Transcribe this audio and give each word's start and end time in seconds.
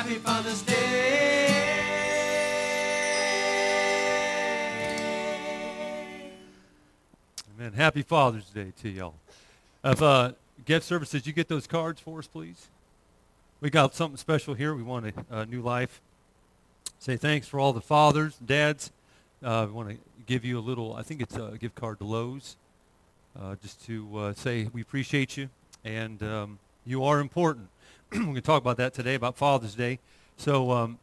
Happy 0.00 0.14
Father's 0.14 0.62
Day. 0.62 1.64
Amen. 7.54 7.72
Happy 7.74 8.00
Father's 8.00 8.46
Day 8.46 8.72
to 8.80 8.88
y'all. 8.88 9.12
If 9.84 10.00
uh, 10.00 10.32
gift 10.64 10.86
services, 10.86 11.26
you 11.26 11.34
get 11.34 11.48
those 11.48 11.66
cards 11.66 12.00
for 12.00 12.20
us, 12.20 12.26
please? 12.26 12.68
We 13.60 13.68
got 13.68 13.94
something 13.94 14.16
special 14.16 14.54
here. 14.54 14.74
We 14.74 14.82
want 14.82 15.12
a, 15.30 15.40
a 15.40 15.44
new 15.44 15.60
life. 15.60 16.00
Say 16.98 17.18
thanks 17.18 17.46
for 17.46 17.60
all 17.60 17.74
the 17.74 17.82
fathers, 17.82 18.36
dads. 18.36 18.92
Uh, 19.44 19.66
we 19.68 19.74
want 19.74 19.90
to 19.90 19.98
give 20.26 20.46
you 20.46 20.58
a 20.58 20.62
little, 20.62 20.96
I 20.96 21.02
think 21.02 21.20
it's 21.20 21.36
a 21.36 21.58
gift 21.60 21.74
card 21.74 21.98
to 21.98 22.06
Lowe's, 22.06 22.56
uh, 23.38 23.56
just 23.60 23.84
to 23.84 24.16
uh, 24.16 24.32
say 24.32 24.66
we 24.72 24.80
appreciate 24.80 25.36
you 25.36 25.50
and 25.84 26.22
um, 26.22 26.58
you 26.86 27.04
are 27.04 27.20
important. 27.20 27.68
We're 28.12 28.20
going 28.20 28.34
to 28.34 28.40
talk 28.40 28.60
about 28.60 28.76
that 28.78 28.94
today, 28.94 29.14
about 29.14 29.36
Father's 29.36 29.74
Day. 29.74 29.98
So 30.36 30.70
um, 30.72 30.98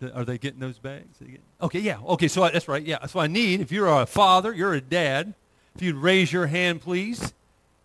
th- 0.00 0.12
are 0.14 0.24
they 0.24 0.38
getting 0.38 0.60
those 0.60 0.78
bags? 0.78 1.18
Getting- 1.18 1.38
okay, 1.62 1.80
yeah. 1.80 1.98
Okay, 2.00 2.28
so 2.28 2.42
I, 2.42 2.50
that's 2.50 2.68
right. 2.68 2.82
Yeah, 2.82 3.06
so 3.06 3.20
I 3.20 3.26
need, 3.26 3.60
if 3.60 3.72
you're 3.72 3.88
a 3.88 4.06
father, 4.06 4.52
you're 4.52 4.74
a 4.74 4.80
dad, 4.80 5.34
if 5.74 5.82
you'd 5.82 5.96
raise 5.96 6.32
your 6.32 6.46
hand, 6.46 6.80
please. 6.82 7.32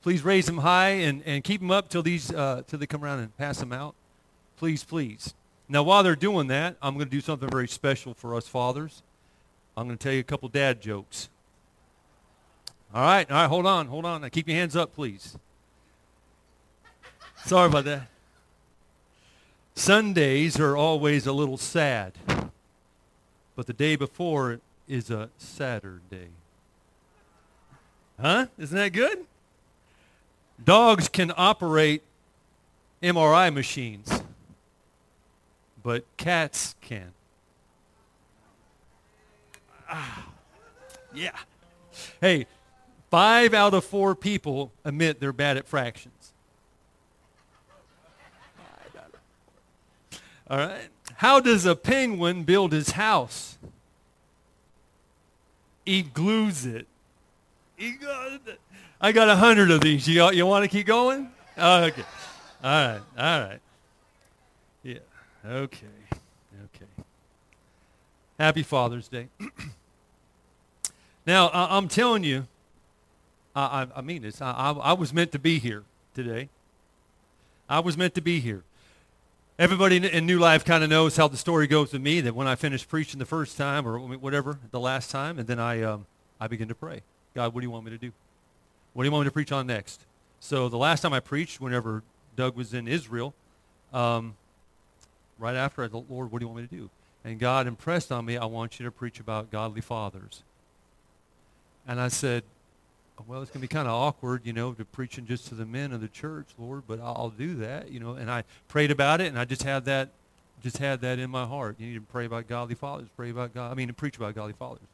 Please 0.02 0.24
raise 0.24 0.46
them 0.46 0.60
high 0.60 0.90
and, 0.90 1.24
and 1.26 1.44
keep 1.44 1.62
them 1.62 1.72
up 1.72 1.90
till 1.90 2.04
these 2.04 2.32
uh, 2.32 2.62
till 2.68 2.78
they 2.78 2.86
come 2.86 3.04
around 3.04 3.20
and 3.20 3.36
pass 3.38 3.58
them 3.58 3.74
out. 3.74 3.96
Please, 4.56 4.84
please. 4.84 5.34
Now, 5.68 5.82
while 5.82 6.04
they're 6.04 6.16
doing 6.16 6.46
that, 6.48 6.76
I'm 6.80 6.94
going 6.94 7.08
to 7.08 7.12
do 7.12 7.22
something 7.22 7.50
very 7.50 7.68
special 7.68 8.14
for 8.14 8.36
us 8.36 8.48
fathers. 8.48 9.02
I'm 9.76 9.88
going 9.88 9.98
to 9.98 10.04
tell 10.04 10.14
you 10.14 10.20
a 10.20 10.24
couple 10.24 10.48
dad 10.48 10.80
jokes. 10.80 11.30
All 12.94 13.02
right, 13.02 13.30
all 13.32 13.38
right, 13.38 13.48
hold 13.48 13.66
on, 13.66 13.88
hold 13.88 14.06
on. 14.06 14.22
Now 14.22 14.30
keep 14.30 14.48
your 14.48 14.58
hands 14.58 14.76
up, 14.76 14.94
please. 14.94 15.38
Sorry 17.46 17.68
about 17.68 17.86
that. 17.86 18.08
Sundays 19.76 20.60
are 20.60 20.76
always 20.76 21.28
a 21.28 21.34
little 21.34 21.58
sad, 21.58 22.14
but 23.56 23.68
the 23.68 23.74
day 23.74 23.96
before 23.96 24.60
is 24.88 25.10
a 25.10 25.30
Saturday. 25.38 26.30
Huh? 28.20 28.48
Isn't 28.58 28.78
that 28.78 28.94
good? 28.94 29.26
Dogs 30.64 31.10
can 31.10 31.34
operate 31.36 32.02
MRI 33.04 33.54
machines, 33.54 34.22
but 35.84 36.06
cats 36.18 36.76
can. 36.82 37.12
Ah, 39.90 40.26
yeah. 41.14 41.38
Hey, 42.22 42.48
five 43.12 43.54
out 43.54 43.74
of 43.74 43.84
four 43.84 44.16
people 44.16 44.72
admit 44.84 45.20
they're 45.20 45.34
bad 45.34 45.58
at 45.58 45.68
fractions. 45.68 46.34
Five 48.58 49.02
out 49.02 49.14
of 49.14 49.20
four. 49.46 50.20
All 50.50 50.58
right. 50.58 50.90
How 51.16 51.40
does 51.40 51.66
a 51.66 51.76
penguin 51.76 52.44
build 52.44 52.72
his 52.72 52.92
house? 52.92 53.58
He 55.86 56.02
glues 56.02 56.66
it. 56.66 56.88
He 57.78 57.96
I 59.02 59.12
got 59.12 59.30
a 59.30 59.36
hundred 59.36 59.72
of 59.72 59.82
these. 59.82 60.08
You, 60.08 60.32
you 60.32 60.46
want 60.46 60.64
to 60.64 60.68
keep 60.70 60.88
going? 60.88 61.30
Oh, 61.58 61.84
okay. 61.84 62.04
All 62.64 62.72
right. 62.72 63.02
All 63.18 63.40
right. 63.42 63.60
Yeah. 64.84 65.00
Okay. 65.46 65.88
Okay. 66.66 66.86
Happy 68.40 68.64
Father's 68.64 69.08
Day. 69.08 69.28
now, 71.28 71.48
I, 71.48 71.78
I'm 71.78 71.88
telling 71.88 72.24
you, 72.24 72.48
I, 73.56 73.84
I, 73.84 73.88
I 73.98 74.02
mean 74.02 74.22
this. 74.22 74.42
I, 74.42 74.52
I, 74.52 74.72
I 74.72 74.94
was 74.94 75.14
meant 75.14 75.32
to 75.34 75.40
be 75.40 75.60
here 75.60 75.84
today. 76.14 76.50
I 77.70 77.80
was 77.80 77.98
meant 77.98 78.16
to 78.16 78.22
be 78.22 78.40
here. 78.40 78.64
Everybody 79.58 80.06
in, 80.06 80.26
New 80.26 80.38
Life 80.38 80.66
kind 80.66 80.84
of 80.84 80.90
knows 80.90 81.16
how 81.16 81.30
the 81.30 81.38
story 81.38 81.66
goes 81.66 81.94
with 81.94 82.02
me, 82.02 82.20
that 82.20 82.36
when 82.36 82.46
I 82.46 82.56
finished 82.56 82.90
preaching 82.90 83.20
the 83.20 83.26
first 83.26 83.58
time 83.58 83.88
or 83.88 83.98
whatever, 83.98 84.60
the 84.72 84.82
last 84.82 85.10
time, 85.10 85.40
and 85.40 85.48
then 85.48 85.60
I, 85.60 85.82
um, 85.82 86.08
I 86.42 86.48
begin 86.48 86.68
to 86.68 86.76
pray. 86.76 87.04
God, 87.34 87.54
what 87.54 87.62
do 87.62 87.66
you 87.66 87.72
want 87.72 87.86
me 87.86 87.92
to 87.92 87.98
do? 87.98 88.12
What 88.92 89.04
do 89.04 89.08
you 89.08 89.14
want 89.14 89.24
me 89.24 89.30
to 89.30 89.34
preach 89.34 89.54
on 89.54 89.66
next? 89.66 90.02
So 90.42 90.68
the 90.68 90.78
last 90.78 91.00
time 91.02 91.14
I 91.14 91.22
preached, 91.22 91.62
whenever 91.62 92.04
Doug 92.36 92.58
was 92.58 92.74
in 92.74 92.86
Israel, 92.86 93.34
um, 93.94 94.36
right 95.40 95.56
after 95.56 95.86
I 95.86 95.88
thought, 95.88 96.08
Lord, 96.10 96.34
what 96.34 96.40
do 96.40 96.44
you 96.44 96.50
want 96.50 96.62
me 96.64 96.68
to 96.68 96.76
do? 96.76 96.90
And 97.24 97.40
God 97.40 97.66
impressed 97.66 98.12
on 98.12 98.26
me, 98.26 98.36
I 98.36 98.46
want 98.46 98.78
you 98.78 98.86
to 98.86 98.92
preach 98.92 99.22
about 99.22 99.52
godly 99.52 99.80
fathers. 99.80 100.44
And 101.88 102.02
I 102.02 102.10
said, 102.10 102.44
well, 103.28 103.42
it's 103.42 103.50
going 103.50 103.62
to 103.62 103.68
be 103.68 103.74
kind 103.74 103.88
of 103.88 103.94
awkward, 103.94 104.42
you 104.46 104.54
know, 104.54 104.74
to 104.74 104.86
preaching 104.86 105.26
just 105.26 105.48
to 105.48 105.56
the 105.56 105.66
men 105.66 105.92
of 105.94 106.02
the 106.02 106.08
church, 106.08 106.48
Lord, 106.58 106.84
but 106.88 107.00
I'll 107.00 107.30
do 107.30 107.56
that, 107.56 107.90
you 107.90 108.00
know. 108.00 108.14
And 108.14 108.30
I 108.30 108.44
prayed 108.68 108.92
about 108.92 109.22
it, 109.22 109.28
and 109.28 109.40
I 109.40 109.46
just 109.46 109.64
had 109.64 109.86
that, 109.86 110.10
just 110.62 110.78
had 110.78 111.02
that 111.02 111.20
in 111.20 111.30
my 111.30 111.46
heart. 111.46 111.78
You 111.80 111.88
need 111.88 111.96
to 111.96 112.02
pray 112.02 112.26
about 112.26 112.48
godly 112.48 112.76
fathers, 112.76 113.08
pray 113.16 113.30
about 113.30 113.54
God. 113.54 113.72
I 113.72 113.76
mean, 113.76 113.88
to 113.88 113.94
preach 113.94 114.18
about 114.18 114.36
godly 114.36 114.54
fathers. 114.54 114.88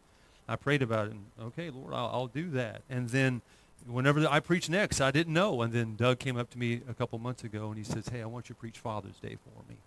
I 0.48 0.56
prayed 0.56 0.82
about 0.82 1.08
it, 1.08 1.14
and 1.14 1.26
okay, 1.42 1.70
Lord, 1.70 1.94
I'll, 1.94 2.10
I'll 2.14 2.28
do 2.28 2.50
that. 2.52 2.82
And 2.90 3.10
then 3.10 3.42
whenever 3.88 4.28
I 4.28 4.40
preach 4.40 4.70
next, 4.70 5.02
I 5.02 5.12
didn't 5.12 5.34
know. 5.34 5.62
And 5.62 5.74
then 5.74 5.96
Doug 5.96 6.20
came 6.20 6.38
up 6.38 6.50
to 6.52 6.60
me 6.60 6.82
a 6.88 6.94
couple 6.94 7.18
months 7.20 7.44
ago, 7.44 7.70
and 7.70 7.78
he 7.78 7.84
says, 7.84 8.08
hey, 8.10 8.22
I 8.22 8.26
want 8.26 8.50
you 8.50 8.56
to 8.56 8.60
preach 8.60 8.80
Father's 8.80 9.18
Day 9.22 9.38
for 9.44 9.70
me. 9.70 9.78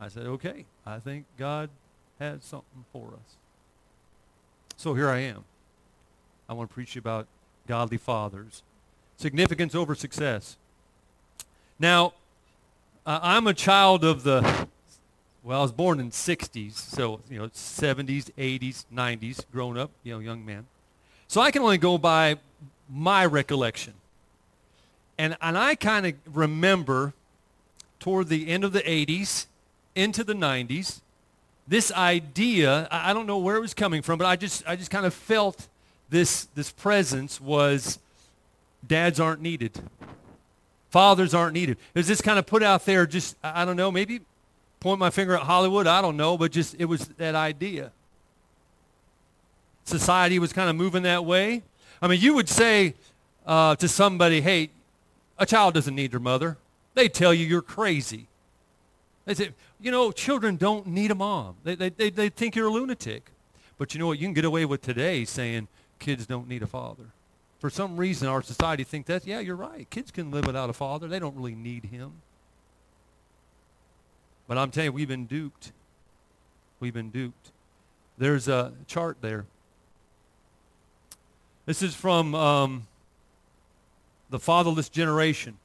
I 0.00 0.08
said, 0.08 0.26
okay, 0.26 0.64
I 0.86 0.98
think 0.98 1.24
God 1.36 1.70
has 2.20 2.44
something 2.44 2.84
for 2.92 3.08
us. 3.14 3.36
So 4.76 4.94
here 4.94 5.08
I 5.08 5.18
am. 5.20 5.44
I 6.48 6.52
want 6.52 6.70
to 6.70 6.74
preach 6.74 6.96
about 6.96 7.26
godly 7.68 7.98
fathers. 7.98 8.62
Significance 9.18 9.74
over 9.74 9.94
success. 9.94 10.56
Now, 11.78 12.14
uh, 13.06 13.20
I'm 13.22 13.46
a 13.46 13.54
child 13.54 14.04
of 14.04 14.24
the, 14.24 14.66
well, 15.44 15.60
I 15.60 15.62
was 15.62 15.72
born 15.72 16.00
in 16.00 16.10
60s, 16.10 16.72
so, 16.72 17.20
you 17.30 17.38
know, 17.38 17.48
70s, 17.48 18.30
80s, 18.36 18.84
90s, 18.92 19.44
grown 19.52 19.78
up, 19.78 19.90
you 20.02 20.12
know, 20.12 20.18
young 20.18 20.44
man. 20.44 20.66
So 21.28 21.40
I 21.40 21.50
can 21.50 21.62
only 21.62 21.78
go 21.78 21.98
by 21.98 22.36
my 22.88 23.24
recollection. 23.26 23.94
And, 25.18 25.36
and 25.40 25.58
I 25.58 25.74
kind 25.74 26.06
of 26.06 26.14
remember 26.32 27.12
toward 28.00 28.28
the 28.28 28.48
end 28.48 28.64
of 28.64 28.72
the 28.72 28.80
80s, 28.80 29.46
into 29.94 30.24
the 30.24 30.34
90s, 30.34 31.00
this 31.66 31.92
idea, 31.92 32.88
I 32.90 33.10
I 33.10 33.12
don't 33.12 33.26
know 33.26 33.38
where 33.38 33.56
it 33.56 33.60
was 33.60 33.74
coming 33.74 34.00
from, 34.00 34.18
but 34.18 34.26
I 34.26 34.36
just, 34.36 34.66
I 34.66 34.76
just 34.76 34.90
kind 34.90 35.04
of 35.04 35.12
felt 35.12 35.68
this, 36.10 36.44
this 36.54 36.70
presence 36.70 37.40
was 37.40 37.98
dads 38.86 39.20
aren't 39.20 39.42
needed. 39.42 39.78
Fathers 40.90 41.34
aren't 41.34 41.54
needed. 41.54 41.76
It 41.94 41.98
was 41.98 42.06
just 42.06 42.24
kind 42.24 42.38
of 42.38 42.46
put 42.46 42.62
out 42.62 42.84
there 42.86 43.06
just, 43.06 43.36
I 43.42 43.64
don't 43.64 43.76
know, 43.76 43.90
maybe 43.90 44.20
point 44.80 44.98
my 44.98 45.10
finger 45.10 45.34
at 45.34 45.42
Hollywood, 45.42 45.86
I 45.86 46.00
don't 46.00 46.16
know, 46.16 46.38
but 46.38 46.52
just 46.52 46.76
it 46.78 46.86
was 46.86 47.08
that 47.18 47.34
idea. 47.34 47.92
Society 49.84 50.38
was 50.38 50.52
kind 50.52 50.70
of 50.70 50.76
moving 50.76 51.02
that 51.02 51.24
way. 51.24 51.62
I 52.00 52.08
mean, 52.08 52.20
you 52.20 52.34
would 52.34 52.48
say 52.48 52.94
uh, 53.46 53.74
to 53.76 53.88
somebody, 53.88 54.40
hey, 54.40 54.70
a 55.38 55.46
child 55.46 55.74
doesn't 55.74 55.94
need 55.94 56.12
their 56.12 56.20
mother. 56.20 56.56
They 56.94 57.08
tell 57.08 57.34
you 57.34 57.44
you're 57.44 57.62
crazy. 57.62 58.26
They 59.24 59.34
say, 59.34 59.50
you 59.80 59.90
know, 59.90 60.10
children 60.10 60.56
don't 60.56 60.86
need 60.86 61.10
a 61.10 61.14
mom. 61.14 61.56
They, 61.64 61.74
they, 61.74 61.90
they, 61.90 62.10
they 62.10 62.28
think 62.28 62.56
you're 62.56 62.68
a 62.68 62.72
lunatic. 62.72 63.30
But 63.78 63.94
you 63.94 64.00
know 64.00 64.06
what? 64.08 64.18
You 64.18 64.26
can 64.26 64.34
get 64.34 64.44
away 64.44 64.64
with 64.64 64.82
today 64.82 65.24
saying 65.24 65.68
kids 65.98 66.26
don't 66.26 66.48
need 66.48 66.62
a 66.62 66.66
father. 66.66 67.04
For 67.58 67.70
some 67.70 67.96
reason, 67.96 68.28
our 68.28 68.42
society 68.42 68.84
thinks 68.84 69.08
that, 69.08 69.26
yeah, 69.26 69.40
you're 69.40 69.56
right. 69.56 69.88
Kids 69.90 70.10
can 70.10 70.30
live 70.30 70.46
without 70.46 70.70
a 70.70 70.72
father. 70.72 71.08
They 71.08 71.18
don't 71.18 71.36
really 71.36 71.56
need 71.56 71.86
him. 71.86 72.12
But 74.46 74.58
I'm 74.58 74.70
telling 74.70 74.86
you, 74.86 74.92
we've 74.92 75.08
been 75.08 75.26
duped. 75.26 75.72
We've 76.80 76.94
been 76.94 77.10
duped. 77.10 77.50
There's 78.16 78.48
a 78.48 78.72
chart 78.86 79.18
there. 79.20 79.44
This 81.66 81.82
is 81.82 81.94
from 81.94 82.34
um, 82.34 82.86
the 84.30 84.38
Fatherless 84.38 84.88
Generation, 84.88 85.58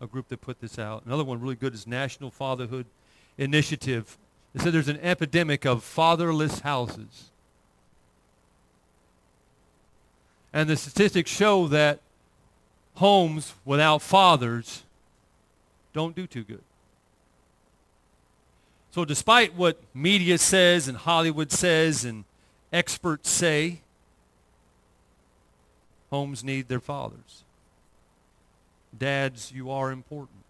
a 0.00 0.06
group 0.06 0.28
that 0.28 0.40
put 0.40 0.60
this 0.60 0.78
out. 0.78 1.04
Another 1.06 1.24
one 1.24 1.40
really 1.40 1.54
good 1.54 1.74
is 1.74 1.86
National 1.86 2.30
Fatherhood 2.30 2.86
Initiative. 3.38 4.18
They 4.54 4.64
said 4.64 4.72
there's 4.72 4.88
an 4.88 5.00
epidemic 5.00 5.64
of 5.64 5.84
fatherless 5.84 6.60
houses. 6.60 7.30
And 10.54 10.70
the 10.70 10.76
statistics 10.76 11.32
show 11.32 11.66
that 11.66 11.98
homes 12.94 13.54
without 13.64 14.00
fathers 14.00 14.84
don't 15.92 16.14
do 16.14 16.28
too 16.28 16.44
good. 16.44 16.62
So 18.92 19.04
despite 19.04 19.56
what 19.56 19.80
media 19.92 20.38
says 20.38 20.86
and 20.86 20.96
Hollywood 20.96 21.50
says 21.50 22.04
and 22.04 22.22
experts 22.72 23.28
say, 23.28 23.80
homes 26.10 26.44
need 26.44 26.68
their 26.68 26.78
fathers. 26.78 27.42
Dads, 28.96 29.50
you 29.50 29.72
are 29.72 29.90
important. 29.90 30.44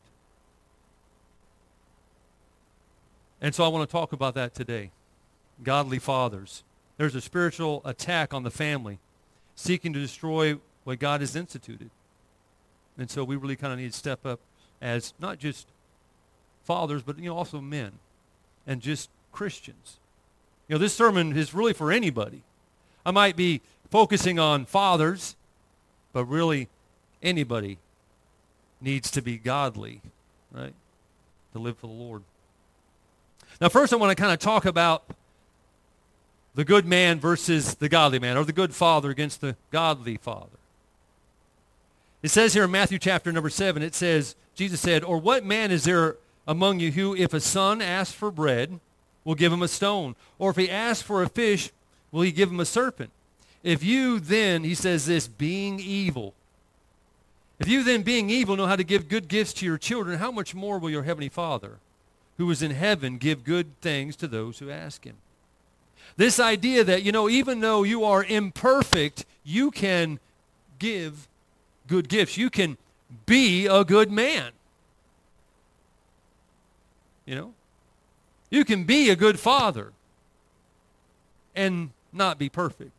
And 3.41 3.55
so 3.55 3.65
I 3.65 3.69
want 3.69 3.89
to 3.89 3.93
talk 3.93 4.13
about 4.13 4.35
that 4.35 4.55
today. 4.55 4.91
Godly 5.63 5.99
fathers. 5.99 6.63
There's 6.99 7.15
a 7.15 7.23
spiritual 7.23 7.81
attack 7.87 8.35
on 8.35 8.43
the 8.43 8.51
family 8.51 8.99
seeking 9.55 9.93
to 9.93 10.01
destroy 10.01 10.59
what 10.85 10.99
God 10.99 11.21
has 11.21 11.37
instituted. 11.37 11.91
And 12.99 13.11
so 13.11 13.25
we 13.25 13.37
really 13.37 13.57
kind 13.57 13.73
of 13.73 13.79
need 13.79 13.93
to 13.93 13.99
step 13.99 14.25
up 14.25 14.41
as 14.81 15.15
not 15.19 15.39
just 15.39 15.69
fathers, 16.65 17.03
but 17.03 17.19
you 17.19 17.31
know, 17.31 17.37
also 17.37 17.61
men. 17.61 17.93
and 18.67 18.81
just 18.81 19.11
Christians. 19.33 19.99
You 20.69 20.75
know, 20.75 20.79
this 20.79 20.95
sermon 20.95 21.37
is 21.37 21.53
really 21.55 21.73
for 21.73 21.93
anybody. 21.93 22.43
I 23.05 23.11
might 23.11 23.37
be 23.37 23.61
focusing 23.91 24.39
on 24.39 24.65
fathers, 24.65 25.37
but 26.13 26.25
really 26.25 26.69
anybody 27.23 27.79
needs 28.81 29.11
to 29.11 29.23
be 29.23 29.37
godly, 29.37 30.01
right? 30.53 30.75
To 31.53 31.59
live 31.59 31.77
for 31.79 31.87
the 31.87 31.93
Lord. 31.93 32.23
Now, 33.61 33.69
first 33.69 33.93
I 33.93 33.97
want 33.97 34.17
to 34.17 34.21
kind 34.21 34.33
of 34.33 34.39
talk 34.39 34.65
about 34.65 35.05
the 36.55 36.65
good 36.65 36.87
man 36.87 37.19
versus 37.19 37.75
the 37.75 37.89
godly 37.89 38.19
man, 38.19 38.37
or 38.37 38.45
the 38.45 38.53
good 38.53 38.75
father 38.75 39.11
against 39.11 39.41
the 39.41 39.57
godly 39.71 40.17
father. 40.17 40.59
It 42.23 42.31
says 42.31 42.55
here 42.55 42.65
in 42.65 42.71
Matthew 42.71 42.99
chapter 42.99 43.33
number 43.33 43.51
7, 43.51 43.83
it 43.83 43.95
says, 43.95 44.37
Jesus 44.55 44.81
said, 44.81 45.05
Or 45.05 45.19
what 45.19 45.45
man 45.45 45.71
is 45.71 45.85
there 45.85 46.17
among 46.47 46.81
you 46.81 46.93
who, 46.93 47.15
if 47.15 47.35
a 47.35 47.41
son 47.41 47.83
asks 47.83 48.15
for 48.15 48.31
bread, 48.31 48.81
will 49.25 49.35
give 49.35 49.53
him 49.53 49.63
a 49.63 49.69
stone? 49.69 50.17
Or 50.39 50.51
if 50.51 50.57
he 50.57 50.71
asks 50.71 51.03
for 51.03 51.23
a 51.23 51.29
fish, 51.29 51.71
will 52.13 52.23
he 52.23 52.33
give 52.33 52.51
him 52.51 52.61
a 52.61 52.65
serpent? 52.65 53.11
If 53.63 53.83
you 53.83 54.21
then, 54.21 54.63
he 54.65 54.75
says 54.75 55.07
this, 55.07 55.27
being 55.27 55.81
evil, 55.81 56.35
if 57.59 57.69
you 57.69 57.83
then 57.83 58.03
being 58.03 58.31
evil 58.31 58.57
know 58.57 58.67
how 58.67 58.77
to 58.77 58.85
give 58.85 59.09
good 59.09 59.29
gifts 59.29 59.53
to 59.55 59.67
your 59.67 59.79
children, 59.79 60.19
how 60.19 60.31
much 60.31 60.55
more 60.55 60.79
will 60.79 60.91
your 60.91 61.05
heavenly 61.05 61.29
Father, 61.29 61.79
who 62.37 62.51
is 62.51 62.63
in 62.63 62.73
heaven, 62.73 63.17
give 63.17 63.45
good 63.45 63.81
things 63.81 64.17
to 64.17 64.29
those 64.29 64.59
who 64.59 64.71
ask 64.71 65.05
him? 65.05 65.17
This 66.17 66.39
idea 66.39 66.85
that, 66.85 67.03
you 67.03 67.13
know, 67.13 67.29
even 67.29 67.61
though 67.61 67.83
you 67.83 68.05
are 68.05 68.23
imperfect, 68.23 69.25
you 69.43 69.71
can 69.71 70.21
give 70.79 71.29
good 71.89 72.09
gifts. 72.09 72.37
You 72.37 72.51
can 72.51 72.77
be 73.27 73.67
a 73.67 73.85
good 73.85 74.11
man. 74.11 74.53
You 77.27 77.35
know? 77.35 77.55
You 78.51 78.65
can 78.65 78.85
be 78.85 79.11
a 79.11 79.17
good 79.17 79.41
father 79.41 79.93
and 81.55 81.91
not 82.13 82.39
be 82.39 82.49
perfect. 82.49 82.93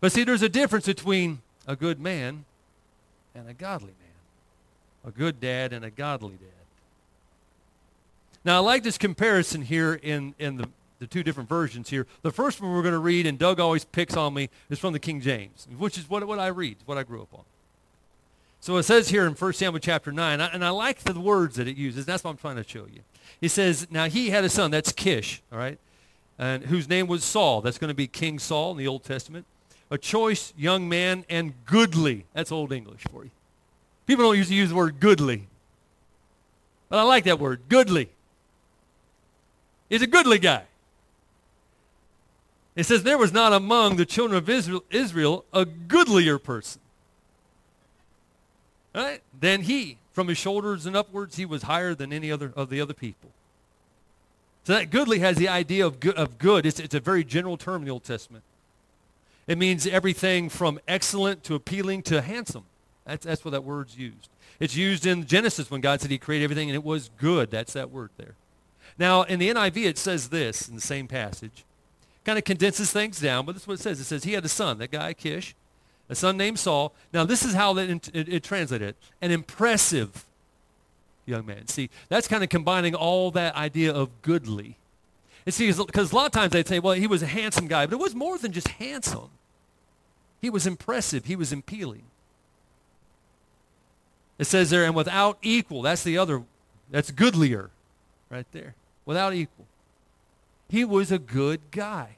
But 0.00 0.12
see, 0.12 0.22
there's 0.22 0.42
a 0.42 0.48
difference 0.48 0.86
between 0.86 1.40
a 1.66 1.74
good 1.74 1.98
man 1.98 2.44
and 3.34 3.48
a 3.48 3.54
godly 3.54 3.88
man. 3.88 5.06
A 5.06 5.10
good 5.10 5.40
dad 5.40 5.72
and 5.72 5.84
a 5.84 5.90
godly 5.90 6.34
dad. 6.34 6.48
Now, 8.44 8.56
I 8.56 8.58
like 8.60 8.82
this 8.82 8.98
comparison 8.98 9.62
here 9.62 9.94
in, 9.94 10.34
in 10.38 10.58
the, 10.58 10.68
the 10.98 11.06
two 11.06 11.22
different 11.22 11.48
versions 11.48 11.90
here. 11.90 12.06
The 12.22 12.30
first 12.30 12.60
one 12.60 12.72
we're 12.72 12.82
going 12.82 12.92
to 12.92 12.98
read, 12.98 13.26
and 13.26 13.38
Doug 13.38 13.60
always 13.60 13.84
picks 13.84 14.16
on 14.16 14.34
me, 14.34 14.48
is 14.70 14.78
from 14.78 14.92
the 14.92 14.98
King 14.98 15.20
James, 15.20 15.66
which 15.76 15.98
is 15.98 16.08
what, 16.08 16.26
what 16.26 16.38
I 16.38 16.48
read, 16.48 16.76
what 16.86 16.98
I 16.98 17.02
grew 17.02 17.22
up 17.22 17.34
on. 17.34 17.44
So 18.60 18.76
it 18.78 18.84
says 18.84 19.10
here 19.10 19.26
in 19.26 19.34
1 19.34 19.52
Samuel 19.52 19.80
chapter 19.80 20.10
9, 20.10 20.40
and 20.40 20.64
I 20.64 20.70
like 20.70 21.00
the 21.00 21.18
words 21.20 21.56
that 21.56 21.68
it 21.68 21.76
uses. 21.76 22.06
That's 22.06 22.24
what 22.24 22.30
I'm 22.30 22.36
trying 22.38 22.56
to 22.56 22.66
show 22.66 22.86
you. 22.86 23.00
He 23.40 23.48
says, 23.48 23.86
now 23.90 24.06
he 24.06 24.30
had 24.30 24.44
a 24.44 24.48
son, 24.48 24.70
that's 24.70 24.90
Kish, 24.92 25.42
all 25.52 25.58
right, 25.58 25.78
and 26.38 26.64
whose 26.64 26.88
name 26.88 27.06
was 27.06 27.24
Saul. 27.24 27.60
That's 27.60 27.76
going 27.76 27.88
to 27.88 27.94
be 27.94 28.06
King 28.06 28.38
Saul 28.38 28.72
in 28.72 28.78
the 28.78 28.88
Old 28.88 29.04
Testament. 29.04 29.44
A 29.90 29.98
choice 29.98 30.54
young 30.56 30.88
man 30.88 31.26
and 31.28 31.52
goodly. 31.66 32.24
That's 32.32 32.50
Old 32.50 32.72
English 32.72 33.02
for 33.10 33.24
you. 33.24 33.30
People 34.06 34.24
don't 34.24 34.36
usually 34.36 34.56
use 34.56 34.70
the 34.70 34.74
word 34.74 34.98
goodly. 34.98 35.46
But 36.88 36.98
I 37.00 37.02
like 37.02 37.24
that 37.24 37.38
word, 37.38 37.62
goodly. 37.68 38.08
He's 39.88 40.02
a 40.02 40.06
goodly 40.06 40.38
guy. 40.38 40.62
It 42.76 42.86
says, 42.86 43.04
there 43.04 43.18
was 43.18 43.32
not 43.32 43.52
among 43.52 43.96
the 43.96 44.06
children 44.06 44.36
of 44.36 44.48
Israel, 44.48 44.82
Israel 44.90 45.44
a 45.52 45.64
goodlier 45.64 46.38
person 46.38 46.80
right, 48.94 49.20
than 49.38 49.62
he. 49.62 49.98
From 50.12 50.28
his 50.28 50.38
shoulders 50.38 50.86
and 50.86 50.96
upwards, 50.96 51.36
he 51.36 51.44
was 51.44 51.62
higher 51.62 51.94
than 51.94 52.12
any 52.12 52.30
other 52.30 52.52
of 52.54 52.70
the 52.70 52.80
other 52.80 52.94
people. 52.94 53.30
So 54.62 54.72
that 54.72 54.90
goodly 54.90 55.18
has 55.18 55.36
the 55.36 55.48
idea 55.48 55.84
of 55.84 55.98
good. 55.98 56.14
Of 56.14 56.38
good. 56.38 56.64
It's, 56.64 56.78
it's 56.78 56.94
a 56.94 57.00
very 57.00 57.24
general 57.24 57.56
term 57.56 57.82
in 57.82 57.86
the 57.86 57.90
Old 57.90 58.04
Testament. 58.04 58.44
It 59.46 59.58
means 59.58 59.86
everything 59.86 60.48
from 60.48 60.78
excellent 60.86 61.42
to 61.44 61.54
appealing 61.54 62.02
to 62.04 62.22
handsome. 62.22 62.64
That's, 63.04 63.26
that's 63.26 63.44
what 63.44 63.50
that 63.50 63.64
word's 63.64 63.98
used. 63.98 64.28
It's 64.60 64.76
used 64.76 65.04
in 65.04 65.26
Genesis 65.26 65.70
when 65.70 65.80
God 65.80 66.00
said 66.00 66.10
he 66.10 66.16
created 66.16 66.44
everything 66.44 66.70
and 66.70 66.76
it 66.76 66.84
was 66.84 67.10
good. 67.18 67.50
That's 67.50 67.72
that 67.74 67.90
word 67.90 68.10
there. 68.16 68.34
Now, 68.96 69.22
in 69.22 69.40
the 69.40 69.50
NIV, 69.50 69.84
it 69.84 69.98
says 69.98 70.28
this 70.28 70.68
in 70.68 70.76
the 70.76 70.80
same 70.80 71.08
passage. 71.08 71.64
Kind 72.24 72.38
of 72.38 72.44
condenses 72.44 72.90
things 72.90 73.20
down, 73.20 73.44
but 73.44 73.52
this 73.52 73.62
is 73.62 73.68
what 73.68 73.74
it 73.74 73.82
says. 73.82 74.00
It 74.00 74.04
says 74.04 74.24
he 74.24 74.32
had 74.32 74.44
a 74.44 74.48
son, 74.48 74.78
that 74.78 74.90
guy 74.90 75.12
Kish, 75.12 75.54
a 76.08 76.14
son 76.14 76.36
named 76.36 76.58
Saul. 76.58 76.94
Now, 77.12 77.24
this 77.24 77.44
is 77.44 77.54
how 77.54 77.76
it, 77.76 78.08
it, 78.14 78.28
it 78.28 78.42
translated 78.42 78.94
An 79.20 79.30
impressive 79.30 80.24
young 81.26 81.46
man. 81.46 81.68
See, 81.68 81.90
that's 82.08 82.28
kind 82.28 82.42
of 82.42 82.50
combining 82.50 82.94
all 82.94 83.30
that 83.32 83.54
idea 83.54 83.92
of 83.92 84.10
goodly. 84.22 84.76
And 85.46 85.54
see, 85.54 85.70
because 85.70 86.12
a 86.12 86.14
lot 86.14 86.26
of 86.26 86.32
times 86.32 86.52
they'd 86.52 86.66
say, 86.66 86.78
well, 86.78 86.94
he 86.94 87.06
was 87.06 87.22
a 87.22 87.26
handsome 87.26 87.68
guy, 87.68 87.86
but 87.86 87.94
it 87.94 88.00
was 88.00 88.14
more 88.14 88.38
than 88.38 88.52
just 88.52 88.68
handsome. 88.68 89.30
He 90.40 90.50
was 90.50 90.66
impressive. 90.66 91.26
He 91.26 91.36
was 91.36 91.52
appealing. 91.52 92.02
It 94.38 94.46
says 94.46 94.70
there, 94.70 94.84
and 94.84 94.94
without 94.94 95.38
equal, 95.42 95.82
that's 95.82 96.02
the 96.02 96.18
other, 96.18 96.42
that's 96.90 97.10
goodlier 97.10 97.70
right 98.30 98.46
there 98.52 98.74
without 99.06 99.34
equal. 99.34 99.66
He 100.68 100.84
was 100.84 101.12
a 101.12 101.18
good 101.18 101.60
guy. 101.70 102.16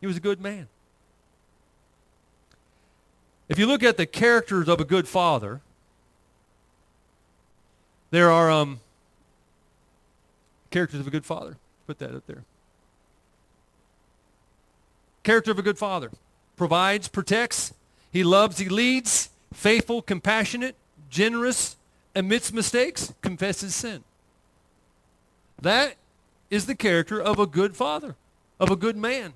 He 0.00 0.06
was 0.06 0.16
a 0.16 0.20
good 0.20 0.40
man. 0.40 0.68
If 3.48 3.58
you 3.58 3.66
look 3.66 3.82
at 3.82 3.96
the 3.96 4.06
characters 4.06 4.68
of 4.68 4.80
a 4.80 4.84
good 4.84 5.08
father, 5.08 5.60
there 8.10 8.30
are 8.30 8.50
um, 8.50 8.80
characters 10.70 11.00
of 11.00 11.06
a 11.06 11.10
good 11.10 11.24
father. 11.24 11.56
Put 11.86 11.98
that 11.98 12.14
up 12.14 12.26
there. 12.26 12.44
Character 15.22 15.50
of 15.50 15.58
a 15.58 15.62
good 15.62 15.78
father. 15.78 16.10
Provides, 16.56 17.08
protects. 17.08 17.72
He 18.12 18.22
loves, 18.22 18.58
he 18.58 18.68
leads. 18.68 19.30
Faithful, 19.52 20.02
compassionate, 20.02 20.76
generous, 21.08 21.76
admits 22.14 22.52
mistakes, 22.52 23.14
confesses 23.22 23.74
sin. 23.74 24.04
That 25.60 25.96
is 26.50 26.66
the 26.66 26.74
character 26.74 27.20
of 27.20 27.38
a 27.38 27.46
good 27.46 27.76
father, 27.76 28.16
of 28.58 28.70
a 28.70 28.76
good 28.76 28.96
man. 28.96 29.34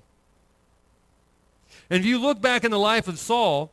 And 1.89 1.99
if 1.99 2.05
you 2.05 2.19
look 2.19 2.41
back 2.41 2.63
in 2.63 2.71
the 2.71 2.79
life 2.79 3.07
of 3.07 3.19
Saul, 3.19 3.71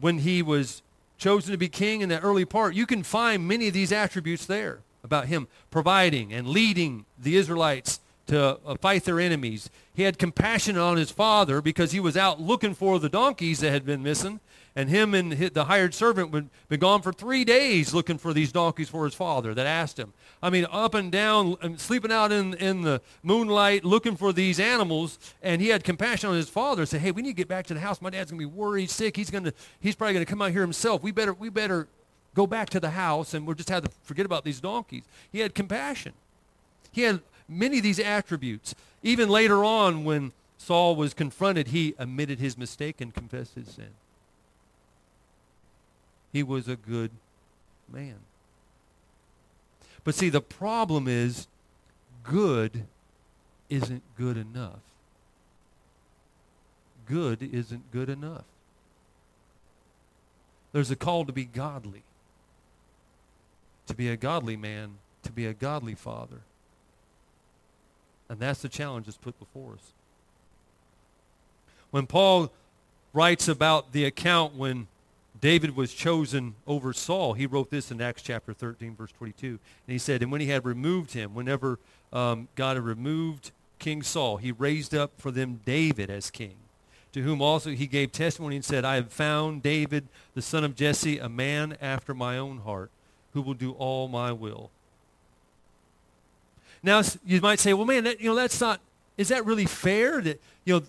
when 0.00 0.18
he 0.18 0.42
was 0.42 0.82
chosen 1.18 1.52
to 1.52 1.58
be 1.58 1.68
king 1.68 2.00
in 2.00 2.08
that 2.08 2.24
early 2.24 2.44
part, 2.44 2.74
you 2.74 2.86
can 2.86 3.02
find 3.02 3.46
many 3.46 3.68
of 3.68 3.74
these 3.74 3.92
attributes 3.92 4.46
there 4.46 4.80
about 5.04 5.26
him 5.26 5.48
providing 5.70 6.32
and 6.32 6.48
leading 6.48 7.04
the 7.18 7.36
Israelites 7.36 8.00
to 8.26 8.58
uh, 8.64 8.76
fight 8.80 9.04
their 9.04 9.20
enemies. 9.20 9.70
He 9.94 10.02
had 10.02 10.18
compassion 10.18 10.76
on 10.78 10.96
his 10.96 11.10
father 11.10 11.60
because 11.60 11.92
he 11.92 12.00
was 12.00 12.16
out 12.16 12.40
looking 12.40 12.74
for 12.74 12.98
the 12.98 13.08
donkeys 13.08 13.60
that 13.60 13.70
had 13.70 13.84
been 13.84 14.02
missing. 14.02 14.40
And 14.74 14.88
him 14.88 15.12
and 15.12 15.32
the 15.32 15.66
hired 15.66 15.92
servant 15.92 16.30
would 16.30 16.48
be 16.70 16.78
gone 16.78 17.02
for 17.02 17.12
three 17.12 17.44
days 17.44 17.92
looking 17.92 18.16
for 18.16 18.32
these 18.32 18.52
donkeys 18.52 18.88
for 18.88 19.04
his 19.04 19.12
father 19.12 19.52
that 19.52 19.66
asked 19.66 19.98
him. 19.98 20.14
I 20.42 20.48
mean, 20.48 20.66
up 20.72 20.94
and 20.94 21.12
down, 21.12 21.76
sleeping 21.76 22.10
out 22.10 22.32
in, 22.32 22.54
in 22.54 22.80
the 22.80 23.02
moonlight 23.22 23.84
looking 23.84 24.16
for 24.16 24.32
these 24.32 24.58
animals. 24.58 25.18
And 25.42 25.60
he 25.60 25.68
had 25.68 25.84
compassion 25.84 26.30
on 26.30 26.36
his 26.36 26.48
father. 26.48 26.86
Said, 26.86 27.02
hey, 27.02 27.10
we 27.10 27.20
need 27.20 27.30
to 27.30 27.36
get 27.36 27.48
back 27.48 27.66
to 27.66 27.74
the 27.74 27.80
house. 27.80 28.00
My 28.00 28.08
dad's 28.08 28.30
going 28.30 28.40
to 28.40 28.48
be 28.48 28.54
worried, 28.54 28.88
sick. 28.88 29.14
He's, 29.14 29.30
gonna, 29.30 29.52
he's 29.78 29.94
probably 29.94 30.14
going 30.14 30.24
to 30.24 30.30
come 30.30 30.40
out 30.40 30.52
here 30.52 30.62
himself. 30.62 31.02
We 31.02 31.12
better, 31.12 31.34
we 31.34 31.50
better 31.50 31.86
go 32.34 32.46
back 32.46 32.70
to 32.70 32.80
the 32.80 32.90
house 32.90 33.34
and 33.34 33.46
we'll 33.46 33.56
just 33.56 33.68
have 33.68 33.84
to 33.84 33.90
forget 34.04 34.24
about 34.24 34.42
these 34.42 34.58
donkeys. 34.60 35.02
He 35.30 35.40
had 35.40 35.54
compassion. 35.54 36.14
He 36.92 37.02
had 37.02 37.20
many 37.58 37.78
of 37.78 37.82
these 37.82 37.98
attributes. 37.98 38.74
Even 39.02 39.28
later 39.28 39.64
on 39.64 40.04
when 40.04 40.32
Saul 40.58 40.96
was 40.96 41.14
confronted, 41.14 41.68
he 41.68 41.94
admitted 41.98 42.38
his 42.38 42.56
mistake 42.56 43.00
and 43.00 43.12
confessed 43.12 43.54
his 43.54 43.68
sin. 43.68 43.90
He 46.32 46.42
was 46.42 46.68
a 46.68 46.76
good 46.76 47.10
man. 47.92 48.16
But 50.04 50.14
see, 50.14 50.28
the 50.28 50.40
problem 50.40 51.06
is 51.06 51.46
good 52.22 52.84
isn't 53.68 54.02
good 54.16 54.36
enough. 54.36 54.80
Good 57.06 57.42
isn't 57.42 57.90
good 57.92 58.08
enough. 58.08 58.44
There's 60.72 60.90
a 60.90 60.96
call 60.96 61.26
to 61.26 61.32
be 61.32 61.44
godly, 61.44 62.02
to 63.86 63.94
be 63.94 64.08
a 64.08 64.16
godly 64.16 64.56
man, 64.56 64.94
to 65.22 65.32
be 65.32 65.46
a 65.46 65.52
godly 65.52 65.94
father. 65.94 66.40
And 68.32 68.40
that's 68.40 68.62
the 68.62 68.68
challenge 68.70 69.04
that's 69.04 69.18
put 69.18 69.38
before 69.38 69.74
us. 69.74 69.92
When 71.90 72.06
Paul 72.06 72.50
writes 73.12 73.46
about 73.46 73.92
the 73.92 74.06
account 74.06 74.54
when 74.54 74.86
David 75.38 75.76
was 75.76 75.92
chosen 75.92 76.54
over 76.66 76.94
Saul, 76.94 77.34
he 77.34 77.44
wrote 77.44 77.68
this 77.68 77.90
in 77.90 78.00
Acts 78.00 78.22
chapter 78.22 78.54
13, 78.54 78.96
verse 78.96 79.12
22. 79.12 79.46
And 79.48 79.58
he 79.86 79.98
said, 79.98 80.22
And 80.22 80.32
when 80.32 80.40
he 80.40 80.46
had 80.46 80.64
removed 80.64 81.12
him, 81.12 81.34
whenever 81.34 81.78
um, 82.10 82.48
God 82.56 82.76
had 82.78 82.86
removed 82.86 83.50
King 83.78 84.00
Saul, 84.00 84.38
he 84.38 84.50
raised 84.50 84.94
up 84.94 85.12
for 85.18 85.30
them 85.30 85.60
David 85.66 86.08
as 86.08 86.30
king, 86.30 86.54
to 87.12 87.20
whom 87.20 87.42
also 87.42 87.68
he 87.68 87.86
gave 87.86 88.12
testimony 88.12 88.56
and 88.56 88.64
said, 88.64 88.82
I 88.82 88.94
have 88.94 89.12
found 89.12 89.62
David, 89.62 90.08
the 90.32 90.40
son 90.40 90.64
of 90.64 90.74
Jesse, 90.74 91.18
a 91.18 91.28
man 91.28 91.76
after 91.82 92.14
my 92.14 92.38
own 92.38 92.60
heart, 92.60 92.90
who 93.34 93.42
will 93.42 93.52
do 93.52 93.72
all 93.72 94.08
my 94.08 94.32
will. 94.32 94.70
Now 96.82 97.02
you 97.24 97.40
might 97.40 97.60
say, 97.60 97.74
well, 97.74 97.84
man, 97.84 98.04
that, 98.04 98.20
you 98.20 98.30
know, 98.30 98.34
that's 98.34 98.60
not, 98.60 98.80
is 99.16 99.28
that 99.28 99.44
really 99.44 99.66
fair 99.66 100.20
that, 100.20 100.40
you 100.64 100.74
know, 100.74 100.82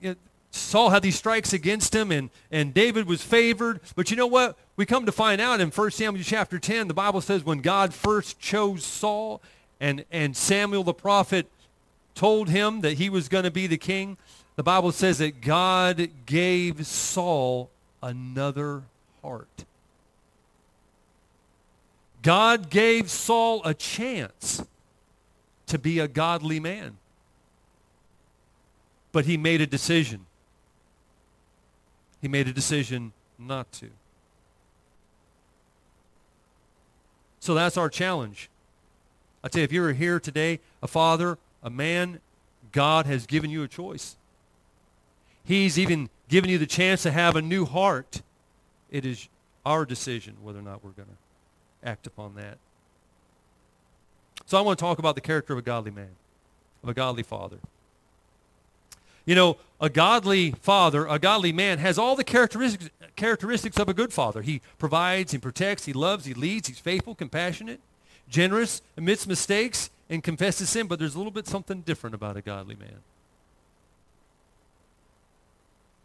you 0.00 0.08
know, 0.10 0.16
Saul 0.50 0.90
had 0.90 1.02
these 1.02 1.16
strikes 1.16 1.52
against 1.52 1.94
him 1.94 2.10
and, 2.10 2.30
and 2.50 2.72
David 2.72 3.06
was 3.06 3.22
favored. 3.22 3.80
But 3.94 4.10
you 4.10 4.16
know 4.16 4.26
what? 4.26 4.56
We 4.76 4.86
come 4.86 5.06
to 5.06 5.12
find 5.12 5.40
out 5.40 5.60
in 5.60 5.70
1 5.70 5.90
Samuel 5.90 6.24
chapter 6.24 6.58
10, 6.58 6.88
the 6.88 6.94
Bible 6.94 7.20
says 7.20 7.44
when 7.44 7.60
God 7.60 7.92
first 7.92 8.38
chose 8.38 8.84
Saul 8.84 9.42
and, 9.80 10.04
and 10.10 10.36
Samuel 10.36 10.84
the 10.84 10.94
prophet 10.94 11.46
told 12.14 12.48
him 12.48 12.80
that 12.80 12.94
he 12.94 13.10
was 13.10 13.28
going 13.28 13.44
to 13.44 13.50
be 13.50 13.66
the 13.66 13.76
king, 13.76 14.16
the 14.56 14.62
Bible 14.62 14.90
says 14.90 15.18
that 15.18 15.42
God 15.42 16.08
gave 16.24 16.86
Saul 16.86 17.68
another 18.02 18.82
heart. 19.22 19.64
God 22.22 22.70
gave 22.70 23.10
Saul 23.10 23.62
a 23.64 23.74
chance 23.74 24.64
to 25.66 25.78
be 25.78 25.98
a 25.98 26.08
godly 26.08 26.60
man. 26.60 26.96
But 29.12 29.24
he 29.24 29.36
made 29.36 29.60
a 29.60 29.66
decision. 29.66 30.26
He 32.20 32.28
made 32.28 32.48
a 32.48 32.52
decision 32.52 33.12
not 33.38 33.70
to. 33.72 33.88
So 37.40 37.54
that's 37.54 37.76
our 37.76 37.88
challenge. 37.88 38.50
I 39.44 39.48
tell 39.48 39.60
you, 39.60 39.64
if 39.64 39.72
you're 39.72 39.92
here 39.92 40.18
today, 40.18 40.58
a 40.82 40.88
father, 40.88 41.38
a 41.62 41.70
man, 41.70 42.20
God 42.72 43.06
has 43.06 43.26
given 43.26 43.50
you 43.50 43.62
a 43.62 43.68
choice. 43.68 44.16
He's 45.44 45.78
even 45.78 46.10
given 46.28 46.50
you 46.50 46.58
the 46.58 46.66
chance 46.66 47.02
to 47.04 47.12
have 47.12 47.36
a 47.36 47.42
new 47.42 47.64
heart. 47.64 48.22
It 48.90 49.06
is 49.06 49.28
our 49.64 49.84
decision 49.84 50.34
whether 50.42 50.58
or 50.58 50.62
not 50.62 50.84
we're 50.84 50.90
going 50.90 51.08
to 51.08 51.88
act 51.88 52.06
upon 52.06 52.34
that. 52.34 52.58
So 54.46 54.56
I 54.56 54.60
want 54.60 54.78
to 54.78 54.84
talk 54.84 54.98
about 54.98 55.16
the 55.16 55.20
character 55.20 55.52
of 55.52 55.58
a 55.58 55.62
godly 55.62 55.90
man, 55.90 56.10
of 56.82 56.88
a 56.88 56.94
godly 56.94 57.22
father. 57.24 57.58
You 59.24 59.34
know, 59.34 59.56
a 59.80 59.90
godly 59.90 60.52
father, 60.52 61.06
a 61.06 61.18
godly 61.18 61.52
man 61.52 61.78
has 61.78 61.98
all 61.98 62.14
the 62.14 62.24
characteristics, 62.24 62.90
characteristics 63.16 63.78
of 63.78 63.88
a 63.88 63.94
good 63.94 64.12
father. 64.12 64.42
He 64.42 64.62
provides, 64.78 65.32
he 65.32 65.38
protects, 65.38 65.84
he 65.84 65.92
loves, 65.92 66.24
he 66.24 66.32
leads, 66.32 66.68
he's 66.68 66.78
faithful, 66.78 67.16
compassionate, 67.16 67.80
generous, 68.28 68.82
admits 68.96 69.26
mistakes, 69.26 69.90
and 70.08 70.22
confesses 70.22 70.70
sin. 70.70 70.86
But 70.86 71.00
there's 71.00 71.16
a 71.16 71.18
little 71.18 71.32
bit 71.32 71.48
something 71.48 71.80
different 71.80 72.14
about 72.14 72.36
a 72.36 72.40
godly 72.42 72.76
man. 72.76 73.00